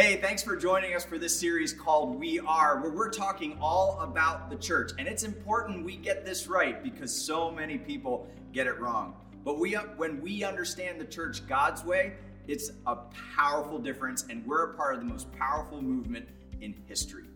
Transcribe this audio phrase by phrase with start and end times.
[0.00, 4.00] Hey, thanks for joining us for this series called We Are, where we're talking all
[4.00, 4.92] about the church.
[4.98, 9.14] And it's important we get this right because so many people get it wrong.
[9.44, 12.14] But we, uh, when we understand the church God's way,
[12.48, 12.96] it's a
[13.36, 16.26] powerful difference, and we're a part of the most powerful movement
[16.62, 17.26] in history.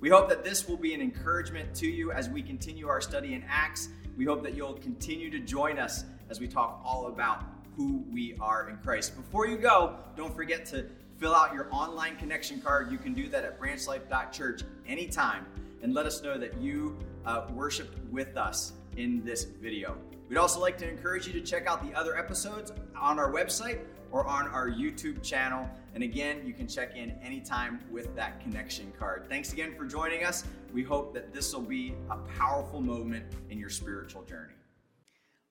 [0.00, 3.34] We hope that this will be an encouragement to you as we continue our study
[3.34, 3.90] in Acts.
[4.16, 7.44] We hope that you'll continue to join us as we talk all about
[7.76, 9.14] who we are in Christ.
[9.14, 10.86] Before you go, don't forget to
[11.18, 12.90] fill out your online connection card.
[12.90, 15.46] You can do that at branchlife.church anytime
[15.82, 19.96] and let us know that you uh, worshiped with us in this video.
[20.28, 23.80] We'd also like to encourage you to check out the other episodes on our website
[24.10, 25.68] or on our YouTube channel.
[25.94, 29.26] And again, you can check in anytime with that connection card.
[29.28, 30.44] Thanks again for joining us.
[30.72, 34.54] We hope that this will be a powerful moment in your spiritual journey.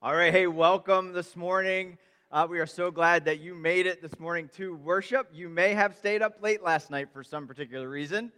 [0.02, 1.98] All right, hey, welcome this morning.
[2.34, 5.30] Uh, we are so glad that you made it this morning to worship.
[5.32, 8.32] You may have stayed up late last night for some particular reason.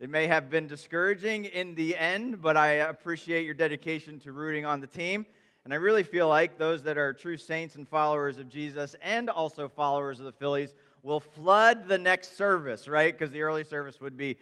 [0.00, 4.64] It may have been discouraging in the end, but I appreciate your dedication to rooting
[4.64, 5.26] on the team.
[5.66, 9.28] And I really feel like those that are true saints and followers of Jesus and
[9.28, 13.12] also followers of the Phillies will flood the next service, right?
[13.12, 14.38] Because the early service would be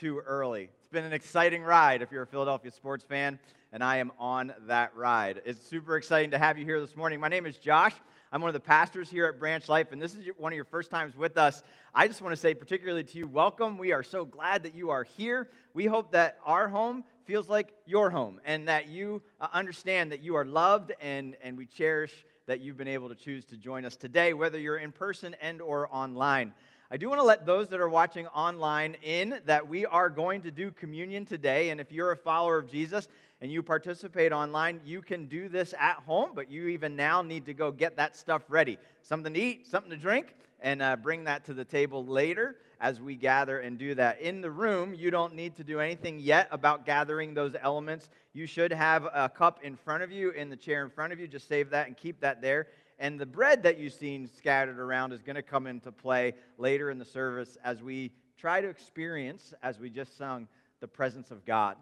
[0.00, 0.70] too early.
[0.78, 3.38] It's been an exciting ride if you're a Philadelphia sports fan,
[3.70, 5.42] and I am on that ride.
[5.44, 7.20] It's super exciting to have you here this morning.
[7.20, 7.92] My name is Josh.
[8.32, 10.64] I'm one of the pastors here at Branch Life, and this is one of your
[10.64, 11.62] first times with us.
[11.94, 13.78] I just want to say, particularly to you, welcome.
[13.78, 15.48] We are so glad that you are here.
[15.74, 20.24] We hope that our home feels like your home and that you uh, understand that
[20.24, 22.12] you are loved and, and we cherish
[22.46, 25.62] that you've been able to choose to join us today, whether you're in person and
[25.62, 26.52] or online.
[26.88, 30.42] I do want to let those that are watching online in that we are going
[30.42, 31.70] to do communion today.
[31.70, 33.08] And if you're a follower of Jesus
[33.40, 37.44] and you participate online, you can do this at home, but you even now need
[37.46, 41.24] to go get that stuff ready something to eat, something to drink, and uh, bring
[41.24, 44.20] that to the table later as we gather and do that.
[44.20, 48.10] In the room, you don't need to do anything yet about gathering those elements.
[48.32, 51.18] You should have a cup in front of you, in the chair in front of
[51.18, 51.26] you.
[51.26, 52.66] Just save that and keep that there.
[52.98, 56.90] And the bread that you've seen scattered around is going to come into play later
[56.90, 60.48] in the service as we try to experience, as we just sung,
[60.80, 61.76] the presence of God.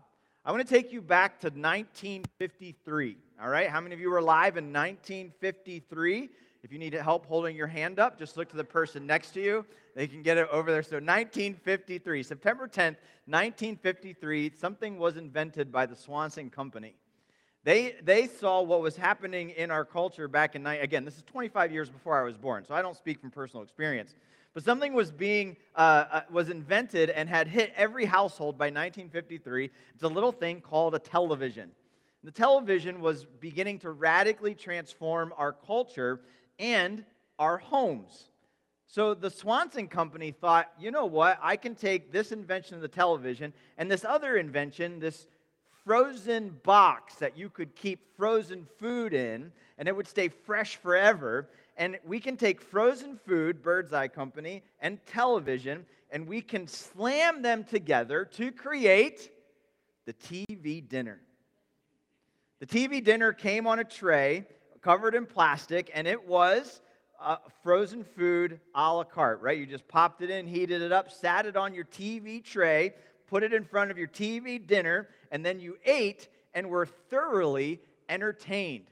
[0.44, 3.16] I want to take you back to 1953.
[3.40, 3.70] All right?
[3.70, 6.30] How many of you were alive in 1953?
[6.62, 9.40] If you need help holding your hand up, just look to the person next to
[9.42, 9.66] you.
[9.94, 10.82] They can get it over there.
[10.82, 12.96] So, 1953, September 10th,
[13.26, 16.94] 1953, something was invented by the Swanson Company.
[17.64, 21.72] They, they saw what was happening in our culture back in, again, this is 25
[21.72, 24.14] years before I was born, so I don't speak from personal experience.
[24.52, 29.70] But something was being uh, uh, was invented and had hit every household by 1953.
[29.94, 31.70] It's a little thing called a television.
[32.22, 36.20] The television was beginning to radically transform our culture
[36.58, 37.04] and
[37.38, 38.28] our homes.
[38.86, 41.38] So the Swanson Company thought, you know what?
[41.42, 45.26] I can take this invention of the television and this other invention, this
[45.84, 51.48] frozen box that you could keep frozen food in, and it would stay fresh forever
[51.76, 57.42] and we can take frozen food, Bird's Eye Company, and television, and we can slam
[57.42, 59.30] them together to create
[60.06, 61.20] the TV dinner.
[62.60, 64.46] The TV dinner came on a tray
[64.82, 66.80] covered in plastic, and it was
[67.20, 69.58] uh, frozen food a la carte, right?
[69.58, 72.94] You just popped it in, heated it up, sat it on your TV tray,
[73.26, 77.80] put it in front of your TV dinner, and then you ate and were thoroughly
[78.08, 78.86] entertained.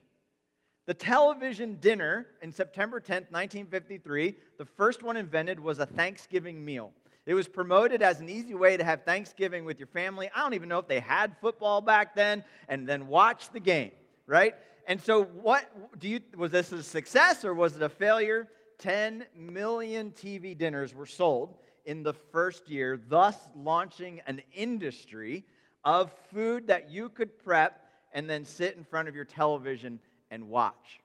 [0.86, 6.90] The television dinner in September 10th, 1953, the first one invented was a Thanksgiving meal.
[7.26, 10.28] It was promoted as an easy way to have Thanksgiving with your family.
[10.34, 13.92] I don't even know if they had football back then, and then watch the game,
[14.26, 14.56] right?
[14.88, 15.70] And so, what
[16.00, 18.48] do you was this a success or was it a failure?
[18.78, 21.54] 10 million TV dinners were sold
[21.84, 25.44] in the first year, thus launching an industry
[25.84, 29.98] of food that you could prep and then sit in front of your television
[30.30, 31.00] and watch.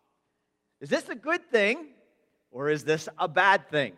[0.82, 1.88] Is this a good thing
[2.52, 3.94] or is this a bad thing?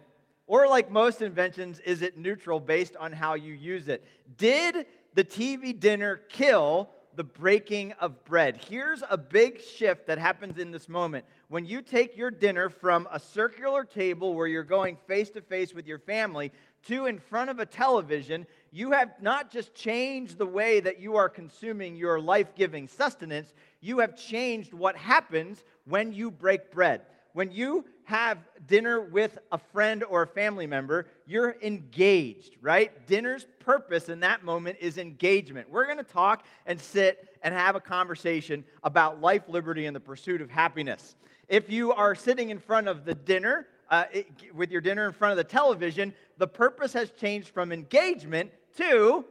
[0.48, 4.04] Or, like most inventions, is it neutral based on how you use it?
[4.36, 8.60] Did the TV dinner kill the breaking of bread?
[8.68, 11.26] Here's a big shift that happens in this moment.
[11.50, 15.72] When you take your dinner from a circular table where you're going face to face
[15.72, 16.52] with your family
[16.88, 21.16] to in front of a television, you have not just changed the way that you
[21.16, 27.02] are consuming your life giving sustenance, you have changed what happens when you break bread.
[27.34, 33.06] When you have dinner with a friend or a family member, you're engaged, right?
[33.08, 35.70] Dinner's purpose in that moment is engagement.
[35.70, 40.00] We're going to talk and sit and have a conversation about life, liberty, and the
[40.00, 41.16] pursuit of happiness.
[41.48, 45.14] If you are sitting in front of the dinner, uh, it, with your dinner in
[45.14, 49.26] front of the television, the purpose has changed from engagement to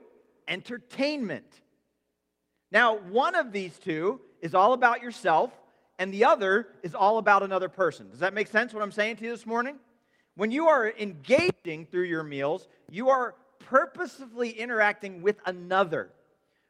[0.47, 1.47] entertainment.
[2.71, 5.51] Now, one of these two is all about yourself,
[5.99, 8.11] and the other is all about another person.
[8.11, 9.77] Does that make sense what I'm saying to you this morning?
[10.37, 16.11] When you are engaging through your meals, you are purposefully interacting with another.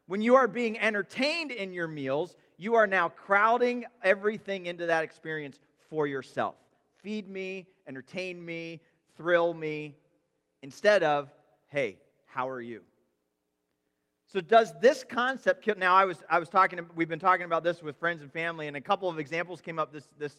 [0.07, 5.05] When you are being entertained in your meals, you are now crowding everything into that
[5.05, 5.59] experience
[5.91, 6.55] for yourself.
[7.03, 8.81] Feed me, entertain me,
[9.17, 9.97] thrill me,
[10.63, 11.29] instead of,
[11.69, 11.99] hey,
[12.39, 12.83] how are you?
[14.29, 17.83] So does this concept now I was I was talking we've been talking about this
[17.83, 20.37] with friends and family and a couple of examples came up this this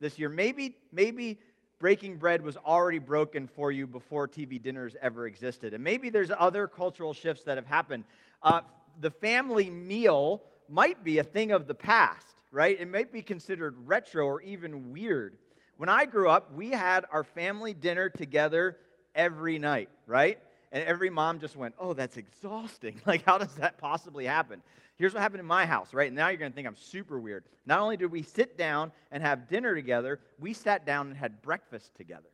[0.00, 0.30] this year.
[0.30, 1.38] Maybe maybe
[1.78, 5.74] breaking bread was already broken for you before TV dinners ever existed.
[5.74, 8.04] And maybe there's other cultural shifts that have happened.
[8.42, 8.62] Uh,
[9.02, 10.40] the family meal
[10.70, 12.80] might be a thing of the past, right?
[12.80, 15.36] It might be considered retro or even weird.
[15.76, 18.78] When I grew up, we had our family dinner together
[19.14, 20.38] every night, right?
[20.72, 23.00] And every mom just went, Oh, that's exhausting.
[23.06, 24.62] Like, how does that possibly happen?
[24.96, 26.12] Here's what happened in my house, right?
[26.12, 27.44] Now you're going to think I'm super weird.
[27.66, 31.42] Not only did we sit down and have dinner together, we sat down and had
[31.42, 32.28] breakfast together.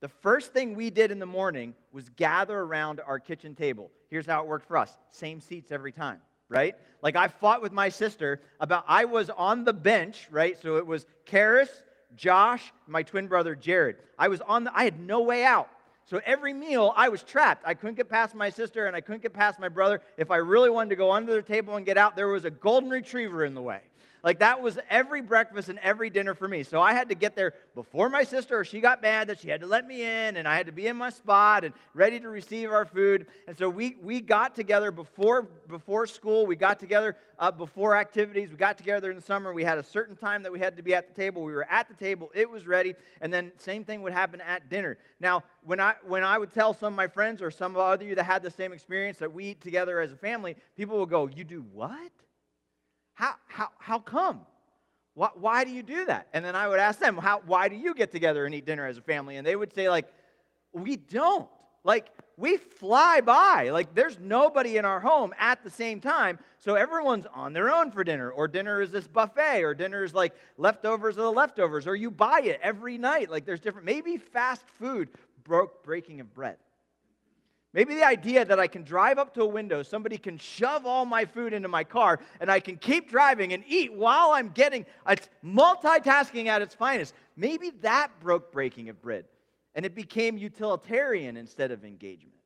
[0.00, 3.90] The first thing we did in the morning was gather around our kitchen table.
[4.10, 6.74] Here's how it worked for us same seats every time, right?
[7.02, 10.60] Like I fought with my sister about, I was on the bench, right?
[10.60, 11.70] So it was Karis,
[12.16, 13.96] Josh, my twin brother Jared.
[14.18, 15.68] I was on the, I had no way out.
[16.06, 17.64] So every meal, I was trapped.
[17.66, 20.02] I couldn't get past my sister and I couldn't get past my brother.
[20.18, 22.50] If I really wanted to go under the table and get out, there was a
[22.50, 23.80] golden retriever in the way.
[24.24, 26.62] Like that was every breakfast and every dinner for me.
[26.62, 29.50] So I had to get there before my sister, or she got mad that she
[29.50, 32.18] had to let me in, and I had to be in my spot and ready
[32.18, 33.26] to receive our food.
[33.46, 36.46] And so we, we got together before, before school.
[36.46, 38.48] We got together uh, before activities.
[38.48, 39.52] We got together in the summer.
[39.52, 41.42] We had a certain time that we had to be at the table.
[41.42, 42.30] We were at the table.
[42.34, 42.94] It was ready.
[43.20, 44.96] And then same thing would happen at dinner.
[45.20, 48.06] Now, when I, when I would tell some of my friends or some of other
[48.06, 51.04] you that had the same experience that we eat together as a family, people will
[51.04, 52.10] go, you do what?
[53.14, 54.40] How, how, how come?
[55.14, 56.26] Why, why do you do that?
[56.32, 58.86] And then I would ask them, how, why do you get together and eat dinner
[58.86, 59.36] as a family?
[59.36, 60.06] And they would say, like,
[60.72, 61.48] we don't.
[61.84, 63.70] Like, we fly by.
[63.70, 66.38] Like, there's nobody in our home at the same time.
[66.58, 68.30] So everyone's on their own for dinner.
[68.30, 69.62] Or dinner is this buffet.
[69.62, 71.86] Or dinner is like leftovers of the leftovers.
[71.86, 73.30] Or you buy it every night.
[73.30, 75.10] Like, there's different, maybe fast food
[75.44, 76.56] broke breaking of bread.
[77.74, 81.04] Maybe the idea that I can drive up to a window, somebody can shove all
[81.04, 84.86] my food into my car, and I can keep driving and eat while I'm getting
[85.08, 87.14] it's multitasking at its finest.
[87.36, 89.24] Maybe that broke breaking of bread,
[89.74, 92.36] and it became utilitarian instead of engagement.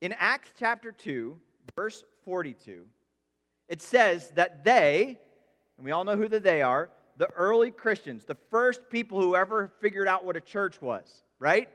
[0.00, 1.38] In Acts chapter 2,
[1.76, 2.86] verse 42,
[3.68, 5.18] it says that they,
[5.76, 9.36] and we all know who the they are, the early Christians, the first people who
[9.36, 11.68] ever figured out what a church was, right?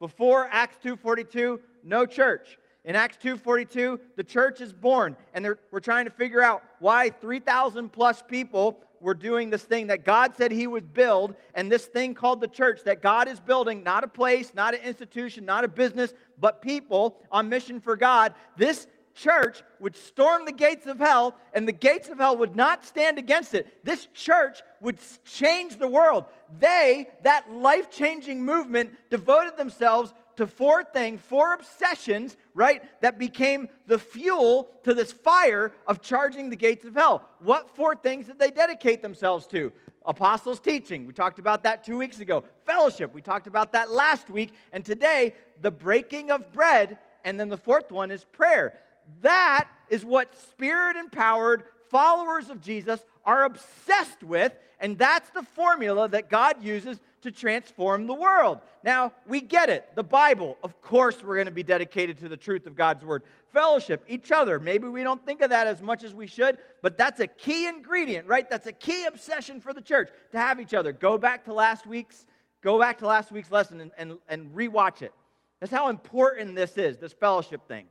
[0.00, 2.58] Before Acts 2:42, no church.
[2.84, 7.90] In Acts 2:42, the church is born, and we're trying to figure out why 3,000
[7.90, 12.14] plus people were doing this thing that God said He would build, and this thing
[12.14, 15.68] called the church that God is building, not a place, not an institution, not a
[15.68, 18.34] business, but people on mission for God.
[18.56, 22.84] This church would storm the gates of hell, and the gates of hell would not
[22.84, 23.84] stand against it.
[23.84, 26.24] This church would change the world.
[26.58, 33.68] They, that life changing movement, devoted themselves to four things, four obsessions, right, that became
[33.86, 37.28] the fuel to this fire of charging the gates of hell.
[37.40, 39.72] What four things did they dedicate themselves to?
[40.06, 41.06] Apostles' teaching.
[41.06, 42.44] We talked about that two weeks ago.
[42.64, 43.12] Fellowship.
[43.12, 44.52] We talked about that last week.
[44.72, 46.98] And today, the breaking of bread.
[47.24, 48.78] And then the fourth one is prayer.
[49.22, 56.08] That is what spirit empowered followers of Jesus are obsessed with, and that's the formula
[56.08, 58.60] that God uses to transform the world.
[58.84, 59.88] Now, we get it.
[59.94, 63.22] The Bible, of course, we're going to be dedicated to the truth of God's word.
[63.52, 64.60] Fellowship, each other.
[64.60, 67.66] Maybe we don't think of that as much as we should, but that's a key
[67.66, 68.48] ingredient, right?
[68.48, 70.92] That's a key obsession for the church to have each other.
[70.92, 72.24] Go back to last week's
[72.62, 75.12] go back to last week's lesson and, and, and rewatch it.
[75.60, 77.86] That's how important this is, this fellowship thing.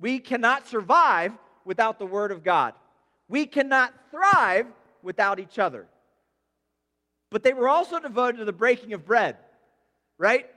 [0.00, 1.32] We cannot survive
[1.64, 2.74] without the Word of God.
[3.32, 4.66] We cannot thrive
[5.02, 5.86] without each other.
[7.30, 9.38] But they were also devoted to the breaking of bread,
[10.18, 10.50] right?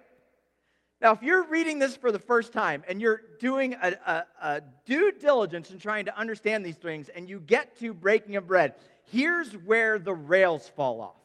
[1.00, 4.62] Now, if you're reading this for the first time and you're doing a, a, a,
[4.86, 8.76] due diligence in trying to understand these things and you get to breaking of bread,
[9.10, 11.16] here's where the rails fall off.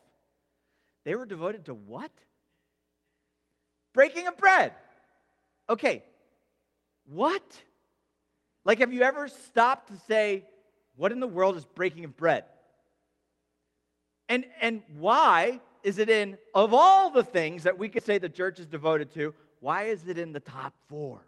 [1.05, 2.13] They were devoted to what?
[3.93, 4.73] Breaking of bread.
[5.69, 6.05] Okay,
[7.07, 7.43] what?
[8.65, 10.45] Like, have you ever stopped to say,
[11.01, 12.45] what in the world is breaking of bread?
[14.29, 18.29] And, and why is it in, of all the things that we could say the
[18.29, 21.23] church is devoted to, why is it in the top four?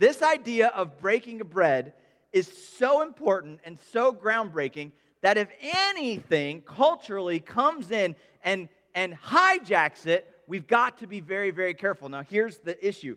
[0.00, 1.92] This idea of breaking of bread
[2.32, 4.90] is so important and so groundbreaking
[5.22, 11.52] that if anything culturally comes in and, and hijacks it, we've got to be very,
[11.52, 12.08] very careful.
[12.08, 13.16] Now, here's the issue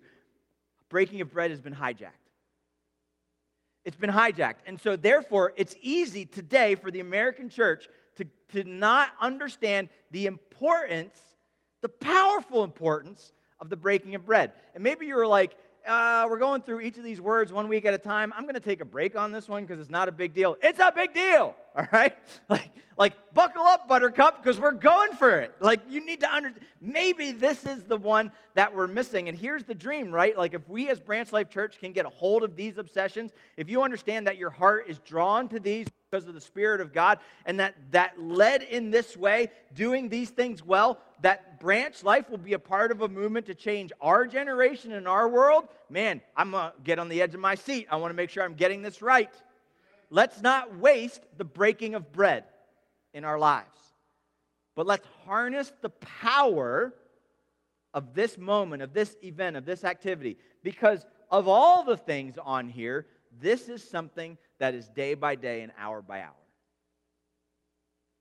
[0.88, 2.27] breaking of bread has been hijacked.
[3.88, 4.66] It's been hijacked.
[4.66, 10.26] And so, therefore, it's easy today for the American church to, to not understand the
[10.26, 11.18] importance,
[11.82, 14.52] the powerful importance of the breaking of bread.
[14.76, 15.56] And maybe you're like,
[15.88, 18.34] uh, we're going through each of these words one week at a time.
[18.36, 20.58] I'm going to take a break on this one because it's not a big deal.
[20.62, 22.16] It's a big deal, all right?
[22.50, 25.54] Like, like buckle up, Buttercup, because we're going for it.
[25.60, 26.66] Like, you need to understand.
[26.82, 29.30] Maybe this is the one that we're missing.
[29.30, 30.38] And here's the dream, right?
[30.38, 33.70] Like, if we as Branch Life Church can get a hold of these obsessions, if
[33.70, 37.20] you understand that your heart is drawn to these because of the Spirit of God,
[37.46, 42.38] and that that led in this way, doing these things well, that branch life will
[42.38, 46.52] be a part of a movement to change our generation and our world, man, I'm
[46.52, 47.88] going to get on the edge of my seat.
[47.90, 49.32] I want to make sure I'm getting this right.
[50.10, 52.46] Let's not waste the breaking of bread
[53.14, 53.80] in our lives,
[54.76, 56.94] but let's harness the power
[57.94, 60.38] of this moment, of this event, of this activity.
[60.64, 63.08] Because of all the things on here,
[63.40, 66.32] this is something that is day by day and hour by hour.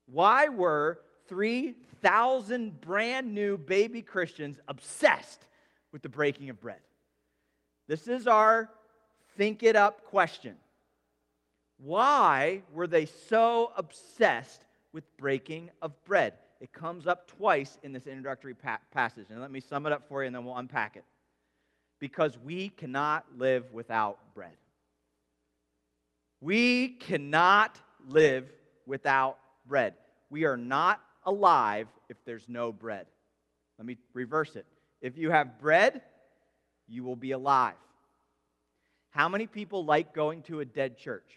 [0.07, 1.01] Why were
[2.01, 5.47] 3,000 brand new baby Christians obsessed
[5.93, 6.81] with the breaking of bread?
[7.89, 8.71] This is our
[9.37, 10.57] think it up question.
[11.79, 16.35] Why were they so obsessed with breaking of bread?
[16.61, 19.27] It comes up twice in this introductory pa- passage.
[19.31, 21.05] And let me sum it up for you and then we'll unpack it.
[21.99, 24.57] Because we cannot live without bread.
[26.41, 28.51] We cannot live
[28.87, 29.95] without bread.
[30.31, 33.07] We are not alive if there's no bread.
[33.79, 34.65] Let me reverse it.
[35.03, 36.01] If you have bread,
[36.89, 37.75] you will be alive.
[39.11, 41.31] How many people like going to a dead church?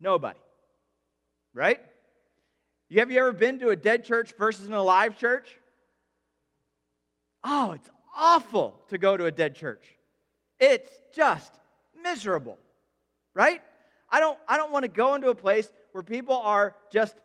[0.00, 0.38] Nobody.
[1.54, 1.80] Right?
[2.96, 5.48] Have you ever been to a dead church versus an alive church?
[7.44, 9.84] Oh, it's awful to go to a dead church.
[10.60, 11.52] It's just
[12.02, 12.58] miserable.
[13.34, 13.62] Right?
[14.10, 17.16] I don't I don't want to go into a place where people are just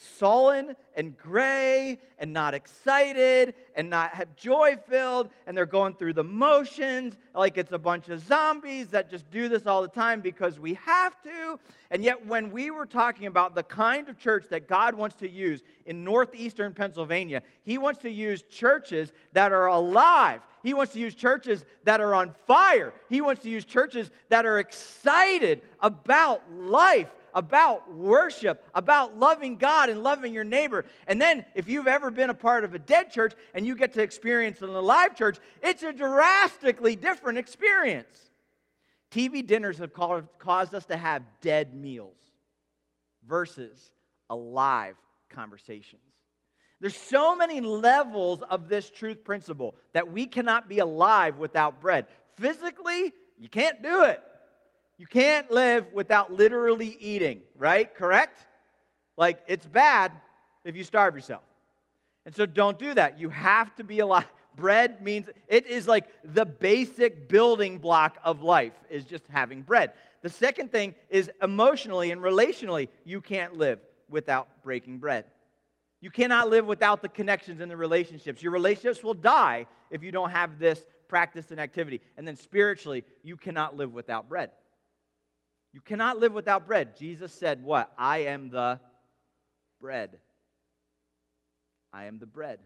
[0.00, 6.14] sullen and gray and not excited and not have joy filled and they're going through
[6.14, 10.22] the motions like it's a bunch of zombies that just do this all the time
[10.22, 11.58] because we have to.
[11.90, 15.28] And yet when we were talking about the kind of church that God wants to
[15.28, 20.40] use in northeastern Pennsylvania he wants to use churches that are alive.
[20.62, 22.94] He wants to use churches that are on fire.
[23.10, 29.88] He wants to use churches that are excited about life about worship, about loving God
[29.88, 30.84] and loving your neighbor.
[31.06, 33.92] And then, if you've ever been a part of a dead church and you get
[33.94, 38.30] to experience an alive church, it's a drastically different experience.
[39.10, 42.16] TV dinners have caused us to have dead meals
[43.26, 43.90] versus
[44.28, 44.96] alive
[45.30, 46.02] conversations.
[46.80, 52.06] There's so many levels of this truth principle that we cannot be alive without bread.
[52.36, 54.22] Physically, you can't do it.
[55.00, 57.92] You can't live without literally eating, right?
[57.94, 58.38] Correct?
[59.16, 60.12] Like, it's bad
[60.62, 61.40] if you starve yourself.
[62.26, 63.18] And so don't do that.
[63.18, 64.26] You have to be alive.
[64.56, 69.92] Bread means it is like the basic building block of life is just having bread.
[70.20, 73.78] The second thing is emotionally and relationally, you can't live
[74.10, 75.24] without breaking bread.
[76.02, 78.42] You cannot live without the connections and the relationships.
[78.42, 82.02] Your relationships will die if you don't have this practice and activity.
[82.18, 84.50] And then spiritually, you cannot live without bread.
[85.72, 86.96] You cannot live without bread.
[86.96, 87.92] Jesus said, What?
[87.96, 88.80] I am the
[89.80, 90.18] bread.
[91.92, 92.58] I am the bread.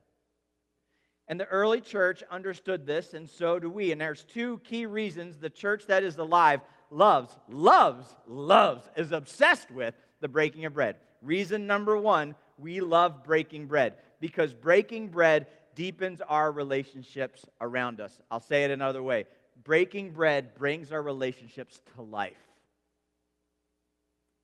[1.27, 3.93] And the early church understood this, and so do we.
[3.93, 9.71] And there's two key reasons the church that is alive loves, loves, loves, is obsessed
[9.71, 10.97] with the breaking of bread.
[11.23, 18.21] Reason number one we love breaking bread because breaking bread deepens our relationships around us.
[18.31, 19.25] I'll say it another way
[19.65, 22.37] breaking bread brings our relationships to life.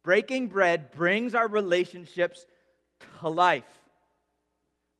[0.02, 2.46] Breaking bread brings our relationships
[3.20, 3.64] to life.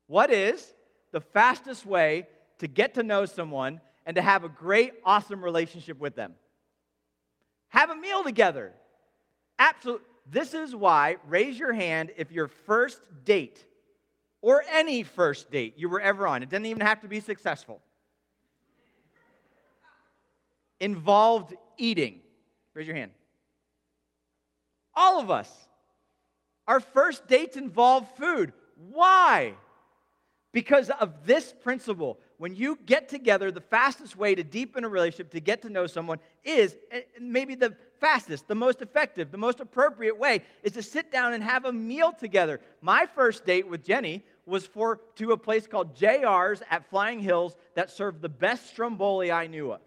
[0.07, 0.73] What is
[1.11, 2.27] the fastest way
[2.59, 6.35] to get to know someone and to have a great, awesome relationship with them?
[7.69, 8.73] Have a meal together.
[9.57, 10.05] Absolutely.
[10.29, 13.65] This is why, raise your hand if your first date
[14.41, 17.81] or any first date you were ever on, it doesn't even have to be successful,
[20.79, 22.19] involved eating.
[22.73, 23.11] Raise your hand.
[24.93, 25.49] All of us.
[26.67, 28.53] our first dates involve food.
[28.91, 29.55] Why?
[30.53, 32.17] Because of this principle.
[32.37, 35.85] When you get together, the fastest way to deepen a relationship, to get to know
[35.85, 36.75] someone, is
[37.19, 41.43] maybe the fastest, the most effective, the most appropriate way is to sit down and
[41.43, 42.59] have a meal together.
[42.81, 47.55] My first date with Jenny was for to a place called JR's at Flying Hills
[47.75, 49.81] that served the best stromboli I knew of.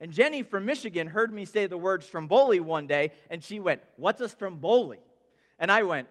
[0.00, 3.82] And Jenny from Michigan heard me say the word stromboli one day, and she went,
[3.96, 5.00] What's a stromboli?
[5.58, 6.08] And I went,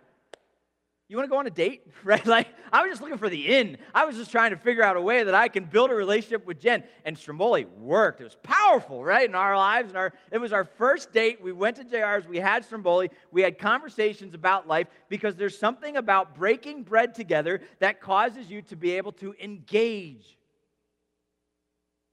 [1.10, 1.84] you want to go on a date?
[2.04, 2.26] Right?
[2.26, 3.78] Like, I was just looking for the in.
[3.94, 6.46] I was just trying to figure out a way that I can build a relationship
[6.46, 6.84] with Jen.
[7.04, 8.22] And Stromboli worked.
[8.22, 9.28] It was powerful, right?
[9.28, 9.90] In our lives.
[9.90, 11.42] And our, it was our first date.
[11.42, 12.26] We went to JR's.
[12.26, 13.10] We had Stromboli.
[13.32, 18.62] We had conversations about life because there's something about breaking bread together that causes you
[18.64, 20.38] to be able to engage.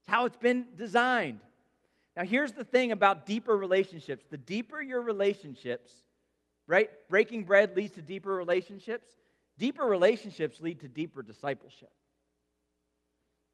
[0.01, 1.39] It's how it's been designed.
[2.15, 5.91] Now, here's the thing about deeper relationships the deeper your relationships,
[6.67, 6.89] right?
[7.09, 9.07] Breaking bread leads to deeper relationships.
[9.57, 11.91] Deeper relationships lead to deeper discipleship.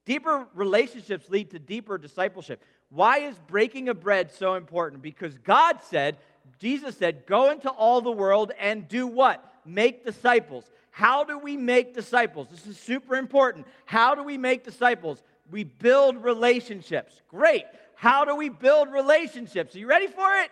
[0.06, 2.64] Deeper relationships lead to deeper discipleship.
[2.90, 5.04] Why is breaking of bread so important?
[5.04, 6.18] Because God said,
[6.60, 9.46] Jesus said, go into all the world and do what?
[9.64, 10.66] Make disciples.
[10.90, 12.48] How do we make disciples?
[12.50, 13.68] This is super important.
[13.86, 15.22] How do we make disciples?
[15.52, 17.22] We build relationships.
[17.30, 17.66] Great.
[18.02, 19.76] How do we build relationships?
[19.76, 20.52] Are you ready for it?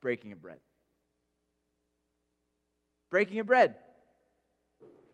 [0.00, 0.58] Breaking of bread
[3.10, 3.76] breaking of bread.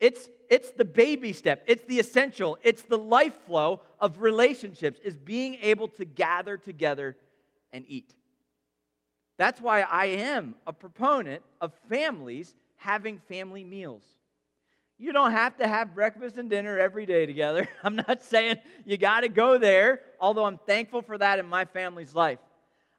[0.00, 5.14] It's, it's the baby step, it's the essential, it's the life flow of relationships, is
[5.14, 7.16] being able to gather together
[7.72, 8.12] and eat.
[9.38, 14.04] That's why I am a proponent of families having family meals.
[15.04, 17.68] You don't have to have breakfast and dinner every day together.
[17.84, 18.56] I'm not saying
[18.86, 22.38] you got to go there, although I'm thankful for that in my family's life.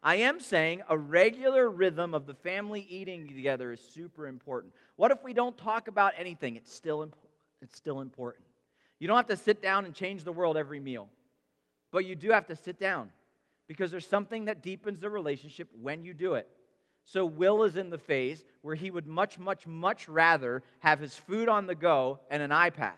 [0.03, 4.71] I am saying a regular rhythm of the family eating together is super important.
[4.97, 6.57] What if we don't talk about anything?
[6.57, 7.15] It's still, imp-
[7.63, 8.45] it's still important.
[8.99, 11.09] You don't have to sit down and change the world every meal,
[11.91, 13.09] but you do have to sit down
[13.67, 16.47] because there's something that deepens the relationship when you do it.
[17.05, 21.13] So, Will is in the phase where he would much, much, much rather have his
[21.15, 22.93] food on the go and an iPad.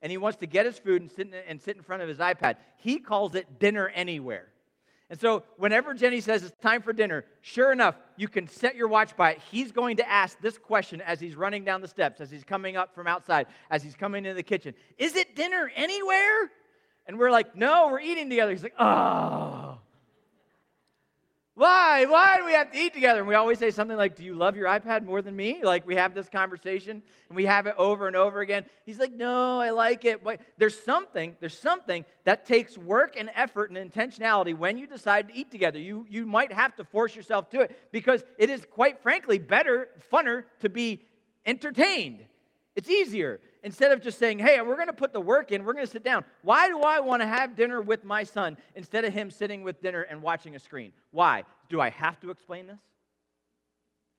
[0.00, 2.08] And he wants to get his food and sit in, and sit in front of
[2.08, 2.56] his iPad.
[2.78, 4.48] He calls it dinner anywhere.
[5.10, 8.88] And so, whenever Jenny says it's time for dinner, sure enough, you can set your
[8.88, 9.42] watch by it.
[9.50, 12.78] He's going to ask this question as he's running down the steps, as he's coming
[12.78, 16.50] up from outside, as he's coming into the kitchen Is it dinner anywhere?
[17.06, 18.52] And we're like, No, we're eating together.
[18.52, 19.78] He's like, Oh.
[21.54, 22.06] Why?
[22.06, 23.18] Why do we have to eat together?
[23.18, 25.60] And we always say something like, Do you love your iPad more than me?
[25.62, 28.64] Like we have this conversation and we have it over and over again.
[28.86, 30.24] He's like, No, I like it.
[30.24, 35.28] But there's something, there's something that takes work and effort and intentionality when you decide
[35.28, 35.78] to eat together.
[35.78, 39.88] You, you might have to force yourself to it because it is quite frankly better,
[40.10, 41.02] funner to be
[41.44, 42.24] entertained.
[42.76, 45.72] It's easier instead of just saying, hey, we're going to put the work in, we're
[45.72, 46.24] going to sit down.
[46.42, 49.80] Why do I want to have dinner with my son instead of him sitting with
[49.80, 50.92] dinner and watching a screen?
[51.10, 51.44] Why?
[51.68, 52.80] Do I have to explain this?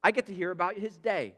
[0.04, 1.36] I get to hear about his day.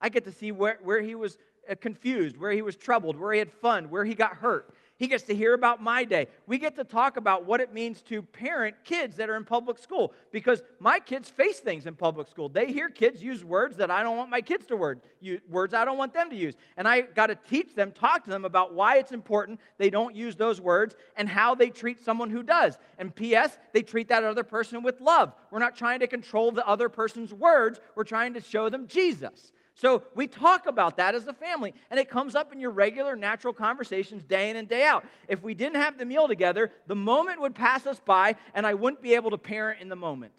[0.00, 3.32] I get to see where, where he was uh, confused, where he was troubled, where
[3.32, 4.74] he had fun, where he got hurt.
[5.00, 6.28] He gets to hear about my day.
[6.46, 9.78] We get to talk about what it means to parent kids that are in public
[9.78, 12.50] school because my kids face things in public school.
[12.50, 15.00] They hear kids use words that I don't want my kids to word,
[15.48, 16.54] words I don't want them to use.
[16.76, 20.14] And I got to teach them, talk to them about why it's important they don't
[20.14, 22.76] use those words and how they treat someone who does.
[22.98, 25.32] And P.S., they treat that other person with love.
[25.50, 29.50] We're not trying to control the other person's words, we're trying to show them Jesus.
[29.80, 33.16] So we talk about that as a family, and it comes up in your regular,
[33.16, 35.06] natural conversations day in and day out.
[35.26, 38.74] If we didn't have the meal together, the moment would pass us by, and I
[38.74, 40.32] wouldn't be able to parent in the moment.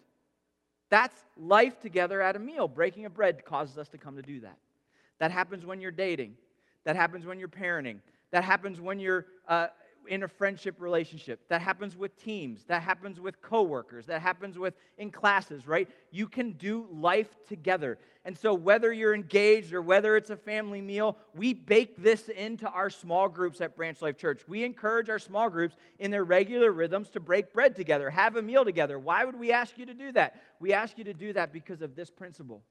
[0.90, 2.68] That's life together at a meal.
[2.68, 4.58] Breaking of bread causes us to come to do that.
[5.18, 6.36] That happens when you're dating.
[6.84, 7.98] That happens when you're parenting.
[8.30, 9.68] That happens when you're uh,
[10.08, 11.40] in a friendship relationship.
[11.48, 12.64] That happens with teams.
[12.64, 14.06] That happens with coworkers.
[14.06, 15.88] That happens with in classes, right?
[16.10, 17.98] You can do life together.
[18.24, 22.68] And so whether you're engaged or whether it's a family meal, we bake this into
[22.68, 24.42] our small groups at Branch Life Church.
[24.46, 28.42] We encourage our small groups in their regular rhythms to break bread together, have a
[28.42, 28.98] meal together.
[28.98, 30.40] Why would we ask you to do that?
[30.60, 32.62] We ask you to do that because of this principle.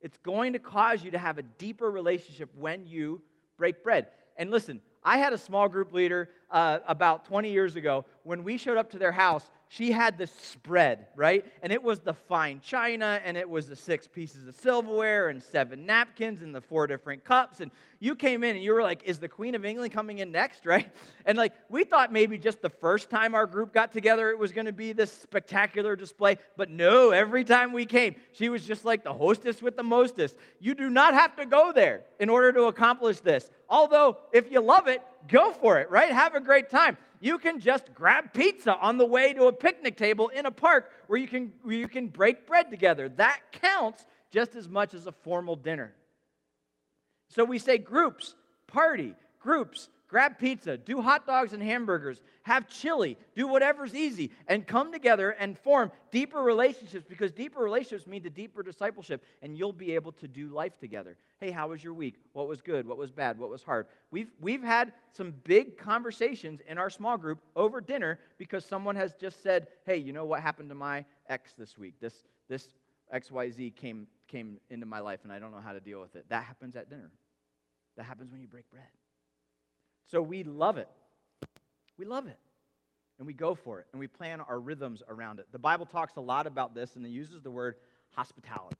[0.00, 3.20] It's going to cause you to have a deeper relationship when you
[3.58, 4.06] break bread.
[4.36, 8.04] And listen, I had a small group leader uh, about 20 years ago.
[8.24, 11.44] When we showed up to their house, she had this spread, right?
[11.62, 15.42] And it was the fine china, and it was the six pieces of silverware, and
[15.42, 17.60] seven napkins, and the four different cups.
[17.60, 20.32] And you came in and you were like, Is the Queen of England coming in
[20.32, 20.90] next, right?
[21.26, 24.52] And like, we thought maybe just the first time our group got together, it was
[24.52, 26.38] to be this spectacular display.
[26.56, 30.36] But no, every time we came, she was just like the hostess with the mostest.
[30.60, 33.50] You do not have to go there in order to accomplish this.
[33.68, 36.10] Although, if you love it, go for it, right?
[36.10, 39.96] Have a great time you can just grab pizza on the way to a picnic
[39.96, 43.08] table in a park where you can, where you can break bread together.
[43.08, 45.94] That counts just as much as a formal dinner.
[47.28, 48.34] So we say groups,
[48.66, 54.66] party, groups, grab pizza, do hot dogs and hamburgers, have chili, do whatever's easy, and
[54.66, 59.72] come together and form deeper relationships because deeper relationships mean the deeper discipleship, and you'll
[59.72, 61.16] be able to do life together.
[61.40, 62.14] Hey, how was your week?
[62.32, 62.88] What was good?
[62.88, 63.38] What was bad?
[63.38, 63.86] What was hard?
[64.10, 69.14] We've, we've had some big conversations in our small group over dinner because someone has
[69.14, 71.94] just said, hey, you know what happened to my ex this week?
[72.00, 72.14] This,
[72.48, 72.68] this
[73.14, 76.24] XYZ came, came into my life, and I don't know how to deal with it.
[76.30, 77.10] That happens at dinner.
[77.98, 78.84] That happens when you break bread.
[80.10, 80.88] So we love it.
[81.98, 82.38] We love it.
[83.18, 83.86] And we go for it.
[83.92, 85.46] And we plan our rhythms around it.
[85.52, 87.74] The Bible talks a lot about this and it uses the word
[88.14, 88.76] hospitality.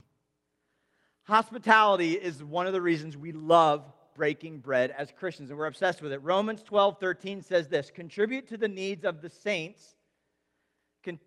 [1.24, 6.02] Hospitality is one of the reasons we love breaking bread as Christians, and we're obsessed
[6.02, 6.22] with it.
[6.22, 9.94] Romans 12, 13 says this contribute to the needs of the saints.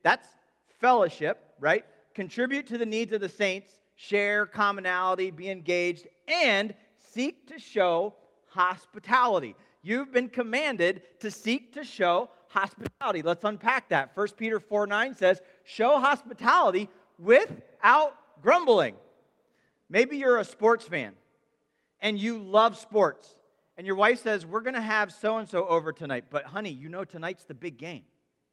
[0.03, 0.27] that's
[0.79, 1.85] fellowship, right?
[2.13, 6.73] Contribute to the needs of the saints, share commonality, be engaged, and
[7.13, 8.13] seek to show
[8.47, 9.55] hospitality.
[9.83, 13.21] You've been commanded to seek to show hospitality.
[13.21, 14.11] Let's unpack that.
[14.15, 18.95] 1 Peter 4 9 says, Show hospitality without grumbling.
[19.89, 21.13] Maybe you're a sports fan
[22.01, 23.35] and you love sports,
[23.77, 26.71] and your wife says, We're going to have so and so over tonight, but honey,
[26.71, 28.03] you know tonight's the big game,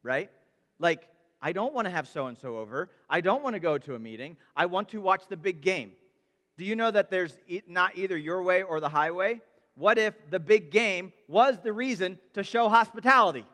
[0.02, 0.30] right?
[0.78, 1.08] Like,
[1.40, 2.90] I don't want to have so and so over.
[3.08, 4.36] I don't want to go to a meeting.
[4.56, 5.92] I want to watch the big game.
[6.56, 7.38] Do you know that there's
[7.68, 9.40] not either your way or the highway?
[9.78, 13.44] What if the big game was the reason to show hospitality?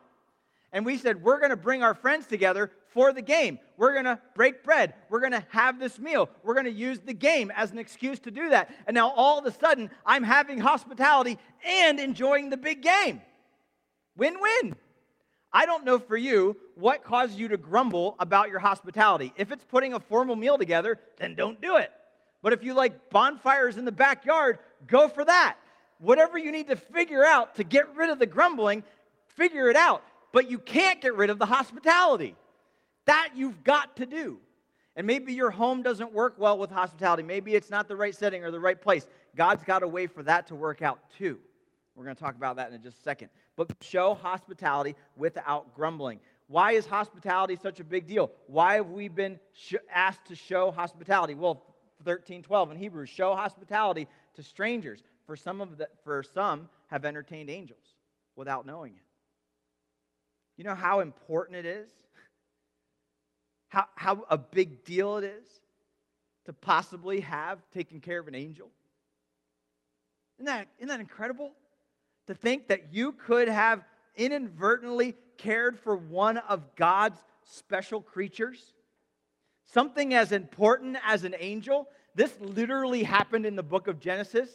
[0.73, 3.59] And we said, we're going to bring our friends together for the game.
[3.77, 4.95] We're going to break bread.
[5.09, 6.27] We're going to have this meal.
[6.43, 8.73] We're going to use the game as an excuse to do that.
[8.87, 13.21] And now all of a sudden, I'm having hospitality and enjoying the big game.
[14.17, 14.75] Win win.
[15.53, 19.31] I don't know for you what causes you to grumble about your hospitality.
[19.37, 21.91] If it's putting a formal meal together, then don't do it.
[22.41, 25.57] But if you like bonfires in the backyard, go for that
[25.99, 28.83] whatever you need to figure out to get rid of the grumbling,
[29.35, 30.03] figure it out.
[30.31, 32.35] But you can't get rid of the hospitality.
[33.05, 34.39] That you've got to do.
[34.95, 37.23] And maybe your home doesn't work well with hospitality.
[37.23, 39.05] Maybe it's not the right setting or the right place.
[39.35, 41.39] God's got a way for that to work out too.
[41.95, 43.29] We're going to talk about that in just a second.
[43.55, 46.19] But show hospitality without grumbling.
[46.47, 48.31] Why is hospitality such a big deal?
[48.47, 51.33] Why have we been sh- asked to show hospitality?
[51.33, 51.63] Well,
[52.03, 57.05] 13, 12 in Hebrews, show hospitality to strangers for some of the, for some have
[57.05, 57.83] entertained angels
[58.35, 59.03] without knowing it.
[60.57, 61.89] You know how important it is?
[63.69, 65.47] How, how a big deal it is
[66.45, 68.69] to possibly have taken care of an angel?
[70.37, 71.51] Isn't that, isn't that incredible?
[72.27, 73.83] To think that you could have
[74.15, 78.73] inadvertently cared for one of God's special creatures?
[79.65, 81.87] Something as important as an angel.
[82.13, 84.49] This literally happened in the book of Genesis